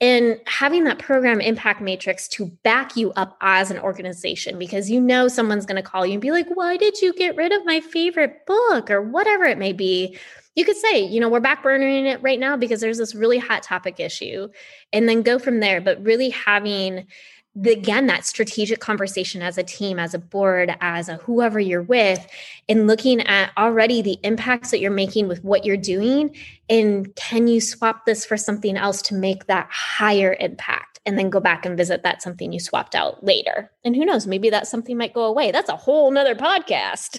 And 0.00 0.40
having 0.46 0.82
that 0.84 0.98
program 0.98 1.40
impact 1.40 1.80
matrix 1.80 2.26
to 2.30 2.46
back 2.64 2.96
you 2.96 3.12
up 3.12 3.36
as 3.40 3.70
an 3.70 3.78
organization 3.78 4.58
because 4.58 4.90
you 4.90 5.00
know 5.00 5.28
someone's 5.28 5.66
going 5.66 5.80
to 5.80 5.88
call 5.88 6.04
you 6.04 6.14
and 6.14 6.20
be 6.20 6.32
like, 6.32 6.48
why 6.54 6.76
did 6.76 7.00
you 7.00 7.12
get 7.14 7.36
rid 7.36 7.52
of 7.52 7.64
my 7.64 7.80
favorite 7.80 8.44
book 8.44 8.90
or 8.90 9.00
whatever 9.00 9.44
it 9.44 9.58
may 9.58 9.72
be? 9.72 10.18
You 10.54 10.64
could 10.64 10.76
say, 10.76 11.00
you 11.00 11.20
know, 11.20 11.28
we're 11.28 11.40
backburnering 11.40 12.06
it 12.06 12.22
right 12.22 12.38
now 12.38 12.56
because 12.56 12.80
there's 12.80 12.98
this 12.98 13.14
really 13.14 13.38
hot 13.38 13.62
topic 13.62 13.98
issue, 14.00 14.48
and 14.92 15.08
then 15.08 15.22
go 15.22 15.38
from 15.38 15.60
there. 15.60 15.80
But 15.80 16.02
really 16.02 16.30
having 16.30 17.06
the, 17.54 17.72
again 17.72 18.06
that 18.06 18.24
strategic 18.24 18.80
conversation 18.80 19.42
as 19.42 19.58
a 19.58 19.62
team 19.62 19.98
as 19.98 20.14
a 20.14 20.18
board 20.18 20.74
as 20.80 21.08
a 21.08 21.16
whoever 21.16 21.60
you're 21.60 21.82
with 21.82 22.26
and 22.68 22.86
looking 22.86 23.20
at 23.20 23.50
already 23.58 24.00
the 24.00 24.18
impacts 24.22 24.70
that 24.70 24.80
you're 24.80 24.90
making 24.90 25.28
with 25.28 25.44
what 25.44 25.64
you're 25.64 25.76
doing 25.76 26.34
and 26.70 27.14
can 27.14 27.48
you 27.48 27.60
swap 27.60 28.06
this 28.06 28.24
for 28.24 28.38
something 28.38 28.76
else 28.76 29.02
to 29.02 29.14
make 29.14 29.46
that 29.46 29.68
higher 29.70 30.34
impact 30.40 31.00
and 31.04 31.18
then 31.18 31.28
go 31.28 31.40
back 31.40 31.66
and 31.66 31.76
visit 31.76 32.02
that 32.04 32.22
something 32.22 32.52
you 32.52 32.60
swapped 32.60 32.94
out 32.94 33.22
later? 33.22 33.70
And 33.84 33.94
who 33.94 34.04
knows 34.04 34.26
maybe 34.26 34.48
that 34.50 34.66
something 34.66 34.96
might 34.96 35.12
go 35.12 35.24
away. 35.24 35.50
That's 35.50 35.68
a 35.68 35.76
whole 35.76 36.10
nother 36.10 36.34
podcast 36.34 37.18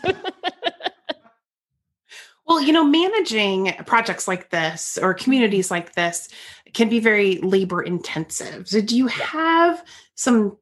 Well, 2.45 2.61
you 2.61 2.73
know, 2.73 2.83
managing 2.83 3.73
projects 3.85 4.27
like 4.27 4.49
this 4.49 4.97
or 5.01 5.13
communities 5.13 5.71
like 5.71 5.93
this 5.93 6.29
can 6.73 6.89
be 6.89 6.99
very 6.99 7.37
labor 7.37 7.81
intensive. 7.81 8.67
So, 8.67 8.81
do 8.81 8.97
you 8.97 9.07
have 9.07 9.83
some 10.15 10.57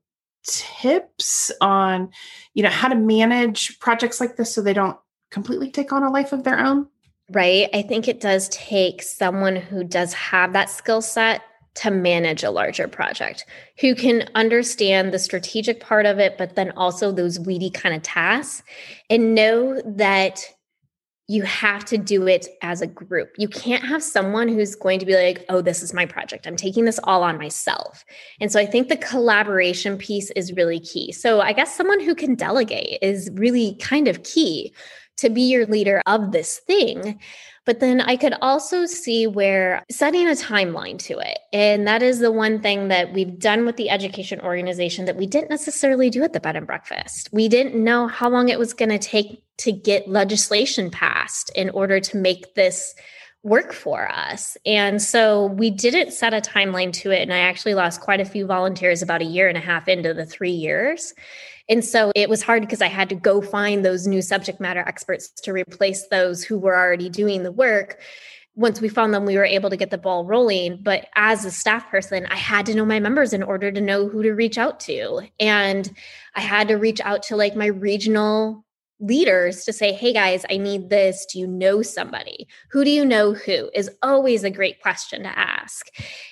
tips 0.46 1.52
on, 1.62 2.10
you 2.54 2.64
know, 2.64 2.70
how 2.70 2.88
to 2.88 2.96
manage 2.96 3.80
projects 3.80 4.20
like 4.20 4.36
this 4.36 4.54
so 4.54 4.62
they 4.62 4.74
don't 4.74 4.98
completely 5.32 5.72
take 5.72 5.92
on 5.92 6.04
a 6.04 6.12
life 6.12 6.34
of 6.34 6.44
their 6.44 6.60
own? 6.60 6.88
Right. 7.32 7.70
I 7.74 7.82
think 7.82 8.08
it 8.08 8.20
does 8.20 8.50
take 8.50 9.02
someone 9.02 9.56
who 9.56 9.84
does 9.84 10.14
have 10.14 10.54
that 10.54 10.70
skill 10.70 11.02
set 11.02 11.42
to 11.74 11.90
manage 11.90 12.44
a 12.44 12.52
larger 12.52 12.88
project, 12.88 13.46
who 13.80 13.96
can 13.96 14.30
understand 14.36 15.14
the 15.14 15.20
strategic 15.20 15.80
part 15.80 16.06
of 16.06 16.20
it, 16.20 16.38
but 16.38 16.56
then 16.56 16.72
also 16.72 17.12
those 17.12 17.40
weedy 17.40 17.70
kind 17.70 17.96
of 17.96 18.04
tasks 18.04 18.62
and 19.10 19.34
know 19.34 19.82
that 19.86 20.44
you 21.28 21.44
have 21.44 21.86
to 21.86 21.98
do 21.98 22.28
it 22.28 22.48
as 22.62 22.82
a 22.82 22.88
group. 22.88 23.30
You 23.38 23.48
can't 23.48 23.86
have 23.86 24.04
someone 24.04 24.48
who's 24.48 24.76
going 24.76 25.00
to 25.00 25.06
be 25.06 25.16
like, 25.16 25.46
oh, 25.50 25.62
this 25.62 25.82
is 25.82 25.94
my 25.94 26.06
project. 26.06 26.46
I'm 26.46 26.58
taking 26.58 26.86
this 26.86 27.00
all 27.04 27.24
on 27.24 27.38
myself. 27.38 28.04
And 28.42 28.52
so 28.52 28.60
I 28.60 28.66
think 28.66 28.90
the 28.90 28.98
collaboration 28.98 29.98
piece 29.98 30.30
is 30.32 30.52
really 30.54 30.80
key. 30.80 31.12
So 31.12 31.40
I 31.40 31.54
guess 31.54 31.76
someone 31.76 32.02
who 32.02 32.16
can 32.16 32.36
delegate 32.36 33.00
is 33.02 33.30
really 33.34 33.76
kind 33.80 34.08
of 34.08 34.24
key 34.24 34.74
to 35.22 35.30
be 35.30 35.42
your 35.42 35.66
leader 35.66 36.02
of 36.06 36.32
this 36.32 36.60
thing. 36.60 37.20
But 37.66 37.80
then 37.80 38.02
I 38.02 38.16
could 38.16 38.34
also 38.42 38.86
see 38.86 39.28
where 39.28 39.86
setting 39.92 40.28
a 40.28 40.32
timeline 40.32 40.98
to 41.00 41.20
it. 41.20 41.40
And 41.54 41.88
that 41.88 42.02
is 42.02 42.20
the 42.20 42.32
one 42.32 42.60
thing 42.60 42.88
that 42.88 43.14
we've 43.14 43.38
done 43.38 43.66
with 43.66 43.78
the 43.78 43.92
education 43.92 44.42
organization 44.42 45.06
that 45.06 45.16
we 45.16 45.28
didn't 45.28 45.52
necessarily 45.52 46.10
do 46.10 46.24
at 46.24 46.34
the 46.34 46.40
bed 46.40 46.56
and 46.56 46.66
breakfast. 46.66 47.30
We 47.32 47.48
didn't 47.48 47.82
know 47.82 48.08
how 48.08 48.30
long 48.30 48.50
it 48.50 48.58
was 48.58 48.74
going 48.74 48.90
to 48.90 48.98
take 48.98 49.44
to 49.60 49.72
get 49.72 50.10
legislation 50.10 50.90
passed 50.90 51.52
in 51.56 51.70
order 51.70 52.00
to 52.00 52.18
make 52.18 52.56
this 52.56 52.96
work 53.44 53.74
for 53.74 54.10
us. 54.10 54.58
And 54.66 55.02
so 55.02 55.48
we 55.48 55.70
didn't 55.72 56.14
set 56.14 56.34
a 56.34 56.42
timeline 56.42 56.94
to 56.94 57.12
it. 57.12 57.22
And 57.22 57.34
I 57.34 57.40
actually 57.40 57.74
lost 57.74 58.02
quite 58.02 58.20
a 58.20 58.26
few 58.26 58.46
volunteers 58.46 59.02
about 59.02 59.22
a 59.22 59.26
year 59.26 59.48
and 59.48 59.58
a 59.58 59.62
half 59.62 59.88
into 59.88 60.14
the 60.14 60.26
three 60.26 60.52
years. 60.52 61.14
And 61.72 61.86
so 61.86 62.12
it 62.16 62.30
was 62.30 62.44
hard 62.44 62.62
because 62.62 62.82
I 62.82 62.88
had 62.88 63.08
to 63.10 63.16
go 63.16 63.42
find 63.42 63.84
those 63.84 64.06
new 64.06 64.22
subject 64.22 64.60
matter 64.60 64.82
experts 64.82 65.30
to 65.44 65.54
replace 65.54 66.10
those 66.10 66.44
who 66.44 66.60
were 66.60 66.78
already 66.78 67.10
doing 67.10 67.44
the 67.44 67.52
work. 67.52 68.02
Once 68.56 68.82
we 68.82 68.90
found 68.90 69.14
them, 69.14 69.26
we 69.26 69.38
were 69.38 69.46
able 69.46 69.70
to 69.70 69.78
get 69.78 69.90
the 69.90 69.98
ball 69.98 70.26
rolling. 70.26 70.82
But 70.84 71.08
as 71.16 71.46
a 71.46 71.52
staff 71.52 71.90
person, 71.90 72.26
I 72.26 72.36
had 72.36 72.66
to 72.66 72.76
know 72.76 72.84
my 72.84 73.00
members 73.00 73.32
in 73.32 73.42
order 73.42 73.72
to 73.72 73.80
know 73.80 74.10
who 74.10 74.22
to 74.22 74.34
reach 74.34 74.58
out 74.58 74.82
to. 74.82 75.22
And 75.40 75.90
I 76.36 76.42
had 76.42 76.68
to 76.68 76.76
reach 76.76 77.00
out 77.00 77.24
to 77.24 77.38
like 77.38 77.56
my 77.56 77.68
regional 77.68 78.66
leaders 79.02 79.66
to 79.66 79.74
say, 79.74 79.92
hey 79.92 80.14
guys, 80.14 80.46
I 80.50 80.58
need 80.58 80.90
this. 80.90 81.26
Do 81.26 81.40
you 81.40 81.48
know 81.48 81.82
somebody? 81.82 82.48
Who 82.72 82.84
do 82.86 82.92
you 82.92 83.04
know 83.04 83.34
who 83.34 83.70
is 83.74 83.90
always 84.02 84.44
a 84.44 84.50
great 84.50 84.82
question 84.82 85.24
to 85.24 85.38
ask. 85.38 85.88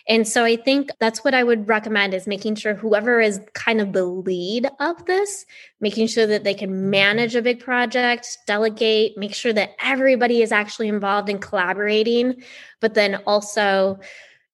And 0.07 0.27
so 0.27 0.43
I 0.43 0.55
think 0.55 0.89
that's 0.99 1.23
what 1.23 1.33
I 1.33 1.43
would 1.43 1.67
recommend 1.67 2.13
is 2.13 2.27
making 2.27 2.55
sure 2.55 2.73
whoever 2.73 3.19
is 3.19 3.39
kind 3.53 3.81
of 3.81 3.93
the 3.93 4.05
lead 4.05 4.69
of 4.79 5.05
this, 5.05 5.45
making 5.81 6.07
sure 6.07 6.27
that 6.27 6.43
they 6.43 6.53
can 6.53 6.89
manage 6.89 7.35
a 7.35 7.41
big 7.41 7.59
project, 7.59 8.37
delegate, 8.47 9.17
make 9.17 9.33
sure 9.33 9.53
that 9.53 9.71
everybody 9.83 10.41
is 10.41 10.51
actually 10.51 10.87
involved 10.87 11.29
in 11.29 11.39
collaborating, 11.39 12.41
but 12.79 12.93
then 12.93 13.15
also 13.25 13.99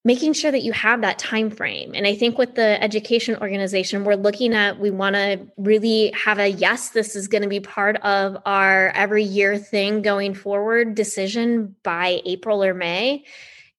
making 0.06 0.32
sure 0.32 0.52
that 0.52 0.62
you 0.62 0.70
have 0.70 1.00
that 1.00 1.18
time 1.18 1.50
frame. 1.50 1.92
And 1.92 2.06
i 2.06 2.14
think 2.14 2.38
with 2.38 2.54
the 2.54 2.82
education 2.82 3.36
organization 3.40 4.04
we're 4.04 4.14
looking 4.14 4.54
at 4.54 4.78
we 4.78 4.90
want 4.90 5.16
to 5.16 5.44
really 5.56 6.12
have 6.12 6.38
a 6.38 6.48
yes 6.48 6.90
this 6.90 7.16
is 7.16 7.26
going 7.26 7.42
to 7.42 7.48
be 7.48 7.58
part 7.58 7.96
of 7.96 8.38
our 8.46 8.90
every 8.90 9.24
year 9.24 9.58
thing 9.58 10.02
going 10.02 10.32
forward 10.32 10.94
decision 10.94 11.74
by 11.82 12.22
april 12.24 12.62
or 12.62 12.72
may. 12.72 13.24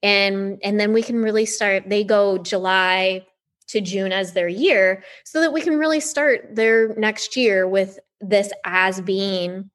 And 0.04 0.60
and 0.64 0.78
then 0.80 0.92
we 0.94 1.02
can 1.02 1.24
really 1.24 1.46
start 1.46 1.88
they 1.88 2.04
go 2.04 2.38
july 2.38 3.26
to 3.68 3.80
june 3.80 4.12
as 4.12 4.34
their 4.34 4.50
year 4.50 5.04
so 5.24 5.40
that 5.40 5.54
we 5.54 5.62
can 5.62 5.78
really 5.78 6.02
start 6.02 6.56
their 6.56 6.94
next 6.96 7.38
year 7.38 7.68
with 7.68 8.00
this 8.20 8.52
as 8.66 9.00
being 9.00 9.70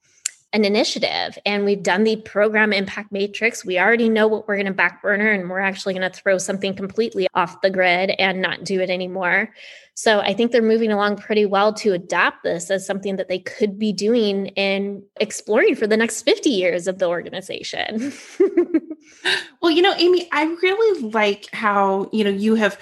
an 0.53 0.65
initiative 0.65 1.38
and 1.47 1.65
we've 1.65 1.83
done 1.83 2.05
the 2.05 2.17
program 2.17 2.73
impact 2.73 3.11
matrix. 3.11 3.65
We 3.65 3.79
already 3.79 4.09
know 4.09 4.27
what 4.29 4.47
we're 4.47 4.57
going 4.57 4.67
to 4.67 4.73
back 4.73 5.01
burner 5.01 5.31
and 5.31 5.49
we're 5.49 5.61
actually 5.61 5.95
going 5.95 6.11
to 6.11 6.17
throw 6.17 6.37
something 6.38 6.75
completely 6.75 7.27
off 7.35 7.62
the 7.62 7.71
grid 7.71 8.11
and 8.19 8.43
not 8.43 8.65
do 8.65 8.81
it 8.81 8.91
anymore. 8.91 9.49
So 9.95 10.21
I 10.21 10.35
think 10.35 10.53
they're 10.53 10.62
moving 10.62 10.93
along 10.93 11.17
pretty 11.17 11.47
well 11.47 11.73
to 11.75 11.93
adopt 11.93 12.43
this 12.43 12.71
as 12.71 12.87
something 12.87 13.17
that 13.17 13.29
they 13.29 13.38
could 13.38 13.79
be 13.79 13.93
doing 13.93 14.51
and 14.51 15.03
exploring 15.21 15.75
for 15.75 15.87
the 15.87 15.97
next 15.97 16.23
50 16.23 16.51
years 16.51 16.87
of 16.87 16.99
the 16.99 17.07
organization. 17.07 18.12
well, 19.62 19.71
you 19.71 19.83
know, 19.83 19.95
Amy, 19.97 20.29
I 20.33 20.45
really 20.45 21.03
like 21.11 21.49
how, 21.53 22.11
you 22.12 22.25
know, 22.25 22.31
you 22.31 22.55
have 22.57 22.79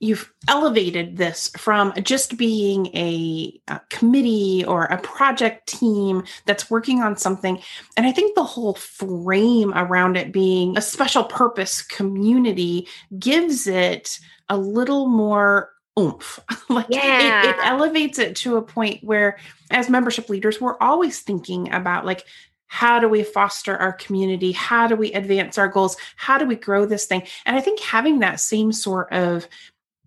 you've 0.00 0.32
elevated 0.48 1.18
this 1.18 1.50
from 1.58 1.92
just 2.02 2.38
being 2.38 2.86
a, 2.96 3.60
a, 3.68 3.80
committee 3.90 4.64
or 4.64 4.84
a 4.84 5.00
project 5.02 5.68
team 5.68 6.24
that's 6.46 6.70
working 6.70 7.02
on 7.02 7.16
something. 7.16 7.60
And 7.96 8.06
i 8.06 8.12
think 8.12 8.34
the 8.34 8.42
whole 8.42 8.74
frame 8.74 9.72
around 9.74 10.16
it 10.16 10.32
being 10.32 10.76
a 10.76 10.82
special 10.82 11.24
purpose 11.24 11.82
community 11.82 12.88
gives 13.18 13.66
it 13.66 14.18
a 14.48 14.56
little 14.56 15.06
more 15.06 15.70
oomph. 15.98 16.40
Like 16.70 16.86
yeah. 16.88 17.42
it, 17.42 17.50
it 17.50 17.56
elevates 17.64 18.18
it 18.18 18.36
to 18.36 18.56
a 18.56 18.62
point 18.62 19.02
where 19.02 19.38
as 19.70 19.90
membership 19.90 20.28
leaders 20.28 20.60
we're 20.60 20.78
always 20.78 21.20
thinking 21.20 21.72
about 21.72 22.06
like 22.06 22.24
how 22.68 23.00
do 23.00 23.08
we 23.08 23.24
foster 23.24 23.76
our 23.76 23.92
community? 23.92 24.52
How 24.52 24.86
do 24.86 24.94
we 24.94 25.12
advance 25.12 25.58
our 25.58 25.66
goals? 25.66 25.96
How 26.14 26.38
do 26.38 26.46
we 26.46 26.54
grow 26.54 26.86
this 26.86 27.06
thing? 27.06 27.22
And 27.44 27.56
i 27.56 27.60
think 27.60 27.80
having 27.80 28.20
that 28.20 28.40
same 28.40 28.72
sort 28.72 29.12
of 29.12 29.48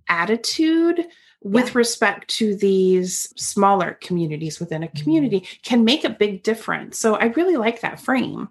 attitude 0.10 1.06
with 1.44 1.68
yeah. 1.68 1.72
respect 1.76 2.30
to 2.30 2.56
these 2.56 3.34
smaller 3.36 3.98
communities 4.02 4.60
within 4.60 4.84
a 4.84 4.88
mm-hmm. 4.88 5.04
community 5.04 5.48
can 5.64 5.84
make 5.84 6.04
a 6.04 6.10
big 6.10 6.44
difference. 6.44 6.98
So 6.98 7.16
I 7.16 7.26
really 7.26 7.58
like 7.58 7.82
that 7.82 8.00
frame. 8.00 8.50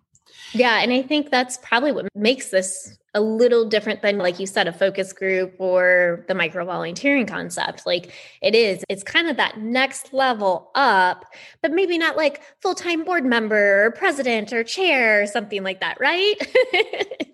Yeah. 0.52 0.80
And 0.82 0.92
I 0.92 1.02
think 1.02 1.30
that's 1.30 1.56
probably 1.58 1.92
what 1.92 2.08
makes 2.14 2.50
this 2.50 2.98
a 3.14 3.20
little 3.20 3.66
different 3.66 4.02
than, 4.02 4.18
like 4.18 4.38
you 4.38 4.46
said, 4.46 4.68
a 4.68 4.72
focus 4.72 5.12
group 5.12 5.54
or 5.58 6.24
the 6.28 6.34
micro 6.34 6.64
volunteering 6.64 7.26
concept. 7.26 7.86
Like 7.86 8.12
it 8.42 8.54
is, 8.54 8.84
it's 8.90 9.02
kind 9.02 9.28
of 9.28 9.38
that 9.38 9.58
next 9.58 10.12
level 10.12 10.70
up, 10.74 11.24
but 11.62 11.72
maybe 11.72 11.96
not 11.96 12.18
like 12.18 12.42
full 12.60 12.74
time 12.74 13.04
board 13.04 13.24
member 13.24 13.86
or 13.86 13.90
president 13.92 14.52
or 14.52 14.62
chair 14.62 15.22
or 15.22 15.26
something 15.26 15.62
like 15.62 15.80
that, 15.80 15.98
right? 16.00 16.34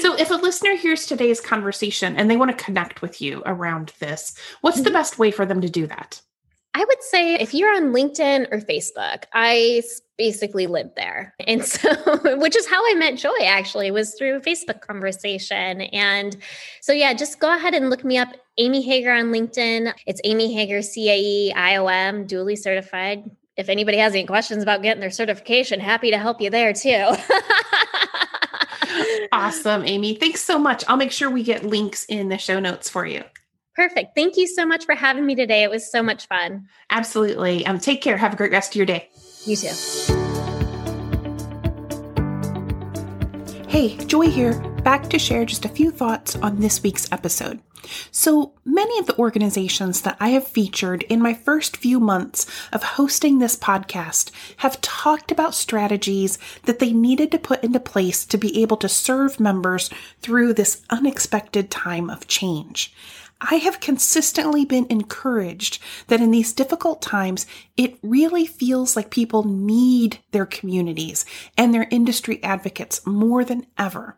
So, 0.00 0.14
if 0.14 0.30
a 0.30 0.34
listener 0.34 0.76
hears 0.76 1.06
today's 1.06 1.40
conversation 1.40 2.16
and 2.16 2.30
they 2.30 2.36
want 2.36 2.56
to 2.56 2.64
connect 2.64 3.02
with 3.02 3.20
you 3.20 3.42
around 3.46 3.92
this, 3.98 4.36
what's 4.60 4.78
the 4.78 4.84
mm-hmm. 4.84 4.94
best 4.94 5.18
way 5.18 5.30
for 5.30 5.46
them 5.46 5.60
to 5.60 5.68
do 5.68 5.86
that? 5.86 6.20
I 6.74 6.84
would 6.84 7.02
say 7.02 7.34
if 7.34 7.54
you're 7.54 7.74
on 7.74 7.92
LinkedIn 7.92 8.52
or 8.52 8.58
Facebook, 8.58 9.24
I 9.32 9.82
basically 10.16 10.66
live 10.66 10.90
there. 10.94 11.34
And 11.46 11.64
so, 11.64 11.90
which 12.36 12.54
is 12.54 12.68
how 12.68 12.80
I 12.90 12.94
met 12.94 13.16
Joy 13.16 13.38
actually, 13.44 13.90
was 13.90 14.14
through 14.14 14.36
a 14.36 14.40
Facebook 14.40 14.80
conversation. 14.80 15.80
And 15.80 16.36
so, 16.80 16.92
yeah, 16.92 17.14
just 17.14 17.40
go 17.40 17.54
ahead 17.54 17.74
and 17.74 17.90
look 17.90 18.04
me 18.04 18.18
up, 18.18 18.28
Amy 18.58 18.82
Hager 18.82 19.12
on 19.12 19.32
LinkedIn. 19.32 19.92
It's 20.06 20.20
Amy 20.24 20.52
Hager, 20.52 20.80
CAE 20.80 21.52
IOM, 21.54 22.26
duly 22.26 22.54
certified. 22.54 23.28
If 23.56 23.68
anybody 23.68 23.98
has 23.98 24.12
any 24.12 24.24
questions 24.24 24.62
about 24.62 24.82
getting 24.82 25.00
their 25.00 25.10
certification, 25.10 25.80
happy 25.80 26.12
to 26.12 26.18
help 26.18 26.40
you 26.40 26.48
there 26.48 26.72
too. 26.72 27.10
awesome, 29.32 29.84
Amy. 29.84 30.14
Thanks 30.14 30.42
so 30.42 30.58
much. 30.58 30.84
I'll 30.88 30.96
make 30.96 31.12
sure 31.12 31.30
we 31.30 31.42
get 31.42 31.64
links 31.64 32.04
in 32.04 32.28
the 32.28 32.38
show 32.38 32.60
notes 32.60 32.88
for 32.88 33.06
you. 33.06 33.24
Perfect. 33.74 34.16
Thank 34.16 34.36
you 34.36 34.48
so 34.48 34.66
much 34.66 34.84
for 34.84 34.94
having 34.94 35.24
me 35.24 35.36
today. 35.36 35.62
It 35.62 35.70
was 35.70 35.90
so 35.90 36.02
much 36.02 36.26
fun. 36.26 36.68
Absolutely. 36.90 37.64
Um, 37.64 37.78
take 37.78 38.02
care. 38.02 38.16
Have 38.16 38.32
a 38.32 38.36
great 38.36 38.50
rest 38.50 38.72
of 38.72 38.76
your 38.76 38.86
day. 38.86 39.08
You 39.44 39.54
too. 39.56 40.17
Hey, 43.78 43.96
Joy 43.96 44.28
here, 44.28 44.58
back 44.82 45.08
to 45.10 45.20
share 45.20 45.44
just 45.44 45.64
a 45.64 45.68
few 45.68 45.92
thoughts 45.92 46.34
on 46.34 46.58
this 46.58 46.82
week's 46.82 47.06
episode. 47.12 47.60
So 48.10 48.54
many 48.64 48.98
of 48.98 49.06
the 49.06 49.16
organizations 49.16 50.00
that 50.00 50.16
I 50.18 50.30
have 50.30 50.48
featured 50.48 51.04
in 51.04 51.22
my 51.22 51.32
first 51.32 51.76
few 51.76 52.00
months 52.00 52.44
of 52.72 52.82
hosting 52.82 53.38
this 53.38 53.54
podcast 53.54 54.32
have 54.56 54.80
talked 54.80 55.30
about 55.30 55.54
strategies 55.54 56.40
that 56.64 56.80
they 56.80 56.92
needed 56.92 57.30
to 57.30 57.38
put 57.38 57.62
into 57.62 57.78
place 57.78 58.24
to 58.24 58.36
be 58.36 58.60
able 58.62 58.78
to 58.78 58.88
serve 58.88 59.38
members 59.38 59.90
through 60.22 60.54
this 60.54 60.82
unexpected 60.90 61.70
time 61.70 62.10
of 62.10 62.26
change. 62.26 62.92
I 63.40 63.56
have 63.56 63.80
consistently 63.80 64.64
been 64.64 64.86
encouraged 64.90 65.80
that 66.08 66.20
in 66.20 66.32
these 66.32 66.52
difficult 66.52 67.00
times, 67.00 67.46
it 67.76 67.98
really 68.02 68.46
feels 68.46 68.96
like 68.96 69.10
people 69.10 69.44
need 69.44 70.18
their 70.32 70.46
communities 70.46 71.24
and 71.56 71.72
their 71.72 71.86
industry 71.90 72.42
advocates 72.42 73.06
more 73.06 73.44
than 73.44 73.66
ever. 73.76 74.16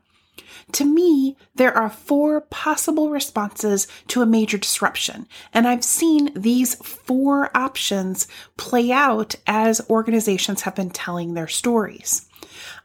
To 0.73 0.85
me, 0.85 1.37
there 1.55 1.77
are 1.77 1.91
four 1.91 2.43
possible 2.43 3.11
responses 3.11 3.87
to 4.09 4.23
a 4.23 4.27
major 4.27 4.57
disruption, 4.57 5.27
and 5.53 5.67
I've 5.67 5.85
seen 5.85 6.31
these 6.35 6.77
four 6.77 7.55
options 7.57 8.29
play 8.57 8.91
out 8.93 9.35
as 9.47 9.81
organizations 9.91 10.63
have 10.63 10.75
been 10.75 10.91
telling 10.91 11.35
their 11.35 11.49
stories. 11.49 12.29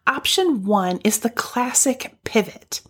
Option 0.07 0.65
one 0.65 0.99
is 1.03 1.19
the 1.19 1.29
classic 1.29 2.17
pivot. 2.23 2.81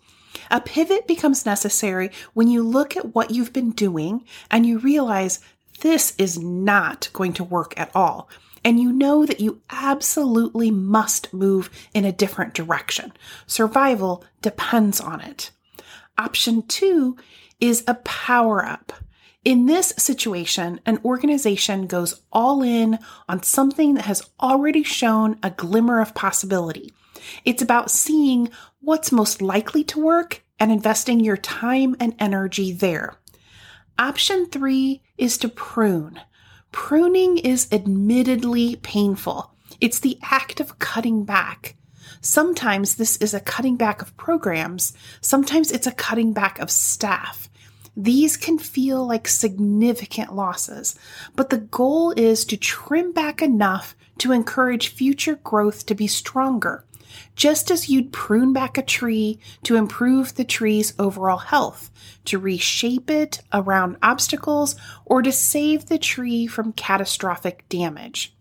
A 0.51 0.61
pivot 0.61 1.07
becomes 1.07 1.45
necessary 1.45 2.11
when 2.33 2.47
you 2.47 2.63
look 2.63 2.95
at 2.95 3.13
what 3.13 3.31
you've 3.31 3.53
been 3.53 3.71
doing 3.71 4.23
and 4.51 4.65
you 4.65 4.79
realize 4.79 5.39
this 5.81 6.15
is 6.17 6.37
not 6.37 7.09
going 7.13 7.33
to 7.33 7.43
work 7.43 7.73
at 7.77 7.91
all. 7.95 8.29
And 8.63 8.79
you 8.79 8.91
know 8.91 9.25
that 9.25 9.39
you 9.39 9.61
absolutely 9.69 10.71
must 10.71 11.33
move 11.33 11.69
in 11.93 12.05
a 12.05 12.11
different 12.11 12.53
direction. 12.53 13.13
Survival 13.45 14.25
depends 14.41 14.99
on 14.99 15.21
it. 15.21 15.51
Option 16.17 16.63
two 16.63 17.17
is 17.59 17.83
a 17.87 17.95
power 17.95 18.65
up. 18.65 18.93
In 19.43 19.67
this 19.67 19.93
situation, 19.97 20.79
an 20.87 20.99
organization 21.05 21.85
goes 21.85 22.21
all 22.31 22.63
in 22.63 22.97
on 23.29 23.43
something 23.43 23.93
that 23.93 24.05
has 24.05 24.27
already 24.39 24.81
shown 24.81 25.37
a 25.43 25.51
glimmer 25.51 26.01
of 26.01 26.15
possibility. 26.15 26.91
It's 27.43 27.61
about 27.61 27.91
seeing 27.91 28.49
what's 28.85 29.11
most 29.11 29.41
likely 29.41 29.83
to 29.83 29.99
work 29.99 30.43
and 30.59 30.71
investing 30.71 31.19
your 31.19 31.37
time 31.37 31.95
and 31.99 32.13
energy 32.19 32.71
there. 32.71 33.15
Option 33.97 34.45
three 34.45 35.01
is 35.17 35.39
to 35.39 35.49
prune. 35.49 36.21
Pruning 36.71 37.39
is 37.39 37.67
admittedly 37.71 38.75
painful. 38.75 39.51
It's 39.81 39.99
the 39.99 40.19
act 40.21 40.59
of 40.59 40.77
cutting 40.77 41.25
back. 41.25 41.75
Sometimes 42.21 42.95
this 42.95 43.17
is 43.17 43.33
a 43.33 43.39
cutting 43.39 43.75
back 43.75 44.03
of 44.03 44.15
programs, 44.17 44.93
sometimes 45.19 45.71
it's 45.71 45.87
a 45.87 45.91
cutting 45.91 46.31
back 46.31 46.59
of 46.59 46.69
staff. 46.69 47.49
These 47.97 48.37
can 48.37 48.59
feel 48.59 49.07
like 49.07 49.27
significant 49.27 50.35
losses, 50.35 50.95
but 51.35 51.49
the 51.49 51.57
goal 51.57 52.11
is 52.11 52.45
to 52.45 52.57
trim 52.57 53.13
back 53.13 53.41
enough 53.41 53.95
to 54.19 54.31
encourage 54.31 54.89
future 54.89 55.35
growth 55.35 55.87
to 55.87 55.95
be 55.95 56.07
stronger 56.07 56.85
just 57.35 57.71
as 57.71 57.89
you'd 57.89 58.13
prune 58.13 58.53
back 58.53 58.77
a 58.77 58.81
tree 58.81 59.39
to 59.63 59.75
improve 59.75 60.35
the 60.35 60.43
tree's 60.43 60.93
overall 60.97 61.37
health, 61.37 61.91
to 62.25 62.39
reshape 62.39 63.09
it 63.09 63.41
around 63.53 63.97
obstacles, 64.01 64.75
or 65.05 65.21
to 65.21 65.31
save 65.31 65.85
the 65.85 65.97
tree 65.97 66.47
from 66.47 66.73
catastrophic 66.73 67.67
damage. 67.69 68.33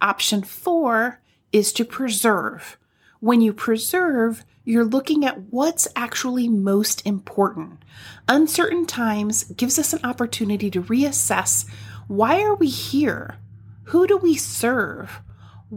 Option 0.00 0.42
four 0.42 1.20
is 1.52 1.72
to 1.72 1.84
preserve. 1.84 2.76
When 3.20 3.40
you 3.40 3.52
preserve, 3.52 4.44
you're 4.64 4.84
looking 4.84 5.24
at 5.24 5.52
what's 5.52 5.88
actually 5.94 6.48
most 6.48 7.06
important. 7.06 7.82
Uncertain 8.28 8.86
times 8.86 9.44
gives 9.44 9.78
us 9.78 9.92
an 9.92 10.00
opportunity 10.04 10.70
to 10.70 10.82
reassess 10.82 11.66
why 12.06 12.42
are 12.42 12.54
we 12.54 12.68
here? 12.68 13.38
Who 13.84 14.06
do 14.06 14.18
we 14.18 14.36
serve? 14.36 15.20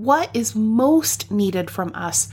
What 0.03 0.29
is 0.35 0.55
most 0.55 1.31
needed 1.31 1.71
from 1.71 1.91
us 1.95 2.29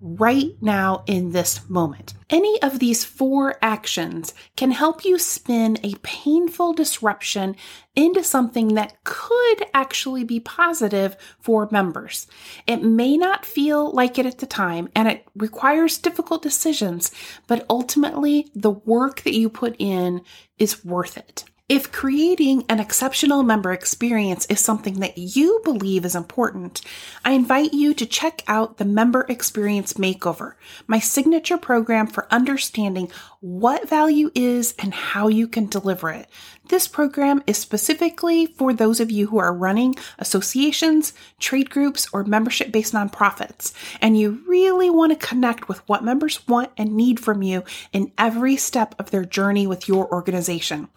right 0.00 0.52
now 0.60 1.02
in 1.06 1.32
this 1.32 1.68
moment. 1.68 2.14
Any 2.30 2.62
of 2.62 2.78
these 2.78 3.04
four 3.04 3.56
actions 3.60 4.32
can 4.56 4.70
help 4.70 5.04
you 5.04 5.18
spin 5.18 5.78
a 5.82 5.96
painful 6.02 6.72
disruption 6.72 7.56
into 7.96 8.22
something 8.22 8.74
that 8.74 9.02
could 9.02 9.64
actually 9.74 10.22
be 10.22 10.38
positive 10.38 11.16
for 11.40 11.68
members. 11.72 12.28
It 12.66 12.82
may 12.82 13.16
not 13.16 13.44
feel 13.44 13.90
like 13.90 14.18
it 14.18 14.26
at 14.26 14.38
the 14.38 14.46
time 14.46 14.88
and 14.94 15.08
it 15.08 15.26
requires 15.34 15.98
difficult 15.98 16.42
decisions, 16.42 17.10
but 17.48 17.66
ultimately 17.68 18.52
the 18.54 18.70
work 18.70 19.22
that 19.22 19.34
you 19.34 19.48
put 19.48 19.74
in 19.80 20.22
is 20.58 20.84
worth 20.84 21.16
it. 21.16 21.44
If 21.68 21.92
creating 21.92 22.64
an 22.70 22.80
exceptional 22.80 23.42
member 23.42 23.74
experience 23.74 24.46
is 24.46 24.58
something 24.58 25.00
that 25.00 25.18
you 25.18 25.60
believe 25.64 26.06
is 26.06 26.14
important, 26.14 26.80
I 27.26 27.32
invite 27.32 27.74
you 27.74 27.92
to 27.92 28.06
check 28.06 28.42
out 28.48 28.78
the 28.78 28.86
Member 28.86 29.26
Experience 29.28 29.92
Makeover, 29.92 30.54
my 30.86 30.98
signature 30.98 31.58
program 31.58 32.06
for 32.06 32.26
understanding 32.30 33.10
what 33.40 33.86
value 33.86 34.30
is 34.34 34.74
and 34.78 34.94
how 34.94 35.28
you 35.28 35.46
can 35.46 35.66
deliver 35.66 36.08
it. 36.08 36.30
This 36.70 36.88
program 36.88 37.42
is 37.46 37.58
specifically 37.58 38.46
for 38.46 38.72
those 38.72 38.98
of 38.98 39.10
you 39.10 39.26
who 39.26 39.36
are 39.36 39.52
running 39.52 39.94
associations, 40.18 41.12
trade 41.38 41.68
groups, 41.68 42.08
or 42.14 42.24
membership 42.24 42.72
based 42.72 42.94
nonprofits, 42.94 43.74
and 44.00 44.18
you 44.18 44.42
really 44.46 44.88
want 44.88 45.12
to 45.12 45.26
connect 45.26 45.68
with 45.68 45.86
what 45.86 46.02
members 46.02 46.48
want 46.48 46.70
and 46.78 46.96
need 46.96 47.20
from 47.20 47.42
you 47.42 47.62
in 47.92 48.10
every 48.16 48.56
step 48.56 48.94
of 48.98 49.10
their 49.10 49.26
journey 49.26 49.66
with 49.66 49.86
your 49.86 50.10
organization. 50.10 50.88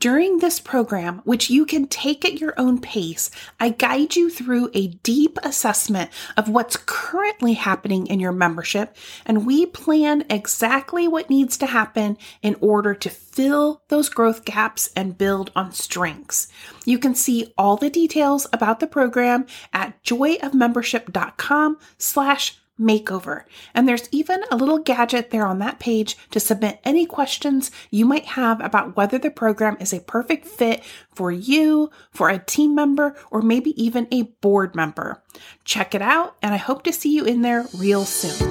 During 0.00 0.38
this 0.38 0.60
program, 0.60 1.20
which 1.24 1.50
you 1.50 1.66
can 1.66 1.86
take 1.86 2.24
at 2.24 2.40
your 2.40 2.54
own 2.56 2.80
pace, 2.80 3.30
I 3.60 3.68
guide 3.68 4.16
you 4.16 4.30
through 4.30 4.70
a 4.72 4.86
deep 5.02 5.38
assessment 5.42 6.10
of 6.38 6.48
what's 6.48 6.78
currently 6.78 7.52
happening 7.52 8.06
in 8.06 8.18
your 8.18 8.32
membership, 8.32 8.96
and 9.26 9.44
we 9.44 9.66
plan 9.66 10.24
exactly 10.30 11.06
what 11.06 11.28
needs 11.28 11.58
to 11.58 11.66
happen 11.66 12.16
in 12.40 12.56
order 12.62 12.94
to 12.94 13.10
fill 13.10 13.82
those 13.88 14.08
growth 14.08 14.46
gaps 14.46 14.88
and 14.96 15.18
build 15.18 15.52
on 15.54 15.70
strengths. 15.72 16.48
You 16.86 16.98
can 16.98 17.14
see 17.14 17.52
all 17.58 17.76
the 17.76 17.90
details 17.90 18.46
about 18.54 18.80
the 18.80 18.86
program 18.86 19.44
at 19.74 20.02
joyofmembership.com 20.02 21.76
slash 21.98 22.58
makeover. 22.80 23.44
And 23.74 23.86
there's 23.86 24.08
even 24.10 24.42
a 24.50 24.56
little 24.56 24.78
gadget 24.78 25.30
there 25.30 25.46
on 25.46 25.58
that 25.58 25.78
page 25.78 26.16
to 26.30 26.40
submit 26.40 26.80
any 26.82 27.06
questions 27.06 27.70
you 27.90 28.06
might 28.06 28.24
have 28.24 28.60
about 28.60 28.96
whether 28.96 29.18
the 29.18 29.30
program 29.30 29.76
is 29.78 29.92
a 29.92 30.00
perfect 30.00 30.46
fit 30.46 30.82
for 31.14 31.30
you, 31.30 31.90
for 32.10 32.30
a 32.30 32.38
team 32.38 32.74
member, 32.74 33.14
or 33.30 33.42
maybe 33.42 33.80
even 33.80 34.08
a 34.10 34.22
board 34.40 34.74
member. 34.74 35.22
Check 35.64 35.94
it 35.94 36.02
out, 36.02 36.36
and 36.42 36.54
I 36.54 36.58
hope 36.58 36.82
to 36.84 36.92
see 36.92 37.14
you 37.14 37.24
in 37.24 37.42
there 37.42 37.66
real 37.76 38.04
soon. 38.04 38.48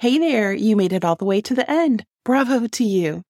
Hey 0.00 0.16
there, 0.18 0.52
you 0.52 0.76
made 0.76 0.92
it 0.92 1.04
all 1.04 1.16
the 1.16 1.24
way 1.24 1.40
to 1.40 1.54
the 1.54 1.68
end. 1.68 2.04
Bravo 2.24 2.66
to 2.68 2.84
you. 2.84 3.22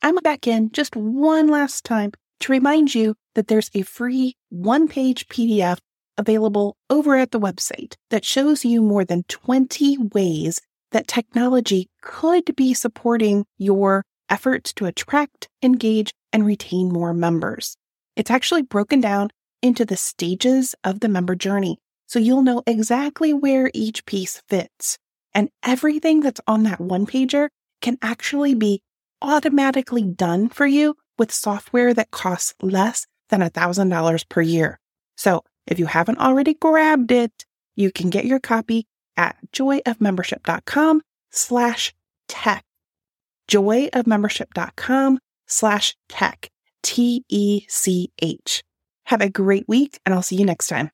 I'm 0.00 0.16
back 0.16 0.46
in 0.46 0.70
just 0.72 0.96
one 0.96 1.48
last 1.48 1.84
time 1.84 2.12
to 2.40 2.52
remind 2.52 2.94
you 2.94 3.14
that 3.34 3.48
there's 3.48 3.70
a 3.74 3.82
free 3.82 4.36
one 4.50 4.88
page 4.88 5.28
PDF 5.28 5.78
available 6.16 6.76
over 6.88 7.16
at 7.16 7.30
the 7.30 7.40
website 7.40 7.94
that 8.10 8.24
shows 8.24 8.64
you 8.64 8.80
more 8.82 9.04
than 9.04 9.24
20 9.24 9.98
ways 10.12 10.60
that 10.92 11.08
technology 11.08 11.88
could 12.02 12.54
be 12.54 12.72
supporting 12.72 13.44
your 13.58 14.04
efforts 14.30 14.72
to 14.72 14.86
attract, 14.86 15.48
engage, 15.62 16.12
and 16.32 16.46
retain 16.46 16.92
more 16.92 17.12
members. 17.12 17.76
It's 18.16 18.30
actually 18.30 18.62
broken 18.62 19.00
down 19.00 19.30
into 19.60 19.84
the 19.84 19.96
stages 19.96 20.74
of 20.84 21.00
the 21.00 21.08
member 21.08 21.34
journey, 21.34 21.78
so 22.06 22.18
you'll 22.18 22.42
know 22.42 22.62
exactly 22.66 23.32
where 23.32 23.70
each 23.74 24.06
piece 24.06 24.40
fits. 24.48 24.98
And 25.34 25.48
everything 25.64 26.20
that's 26.20 26.40
on 26.46 26.62
that 26.62 26.80
one 26.80 27.06
pager 27.06 27.48
can 27.80 27.98
actually 28.00 28.54
be 28.54 28.82
automatically 29.20 30.02
done 30.02 30.48
for 30.48 30.66
you 30.66 30.94
with 31.18 31.32
software 31.32 31.92
that 31.94 32.10
costs 32.10 32.54
less 32.62 33.06
than 33.30 33.40
$1,000 33.40 34.28
per 34.28 34.40
year. 34.40 34.78
So 35.16 35.42
if 35.66 35.78
you 35.78 35.86
haven't 35.86 36.18
already 36.18 36.54
grabbed 36.54 37.10
it, 37.12 37.44
you 37.76 37.90
can 37.90 38.10
get 38.10 38.24
your 38.24 38.40
copy 38.40 38.86
at 39.16 39.36
joyofmembership.com 39.52 41.02
slash 41.30 41.94
tech. 42.28 42.64
joyofmembership.com 43.48 45.18
slash 45.46 45.96
tech. 46.08 46.50
T 46.82 47.24
E 47.30 47.64
C 47.66 48.12
H. 48.20 48.62
Have 49.06 49.22
a 49.22 49.30
great 49.30 49.66
week, 49.66 49.98
and 50.04 50.14
I'll 50.14 50.22
see 50.22 50.36
you 50.36 50.44
next 50.44 50.68
time. 50.68 50.90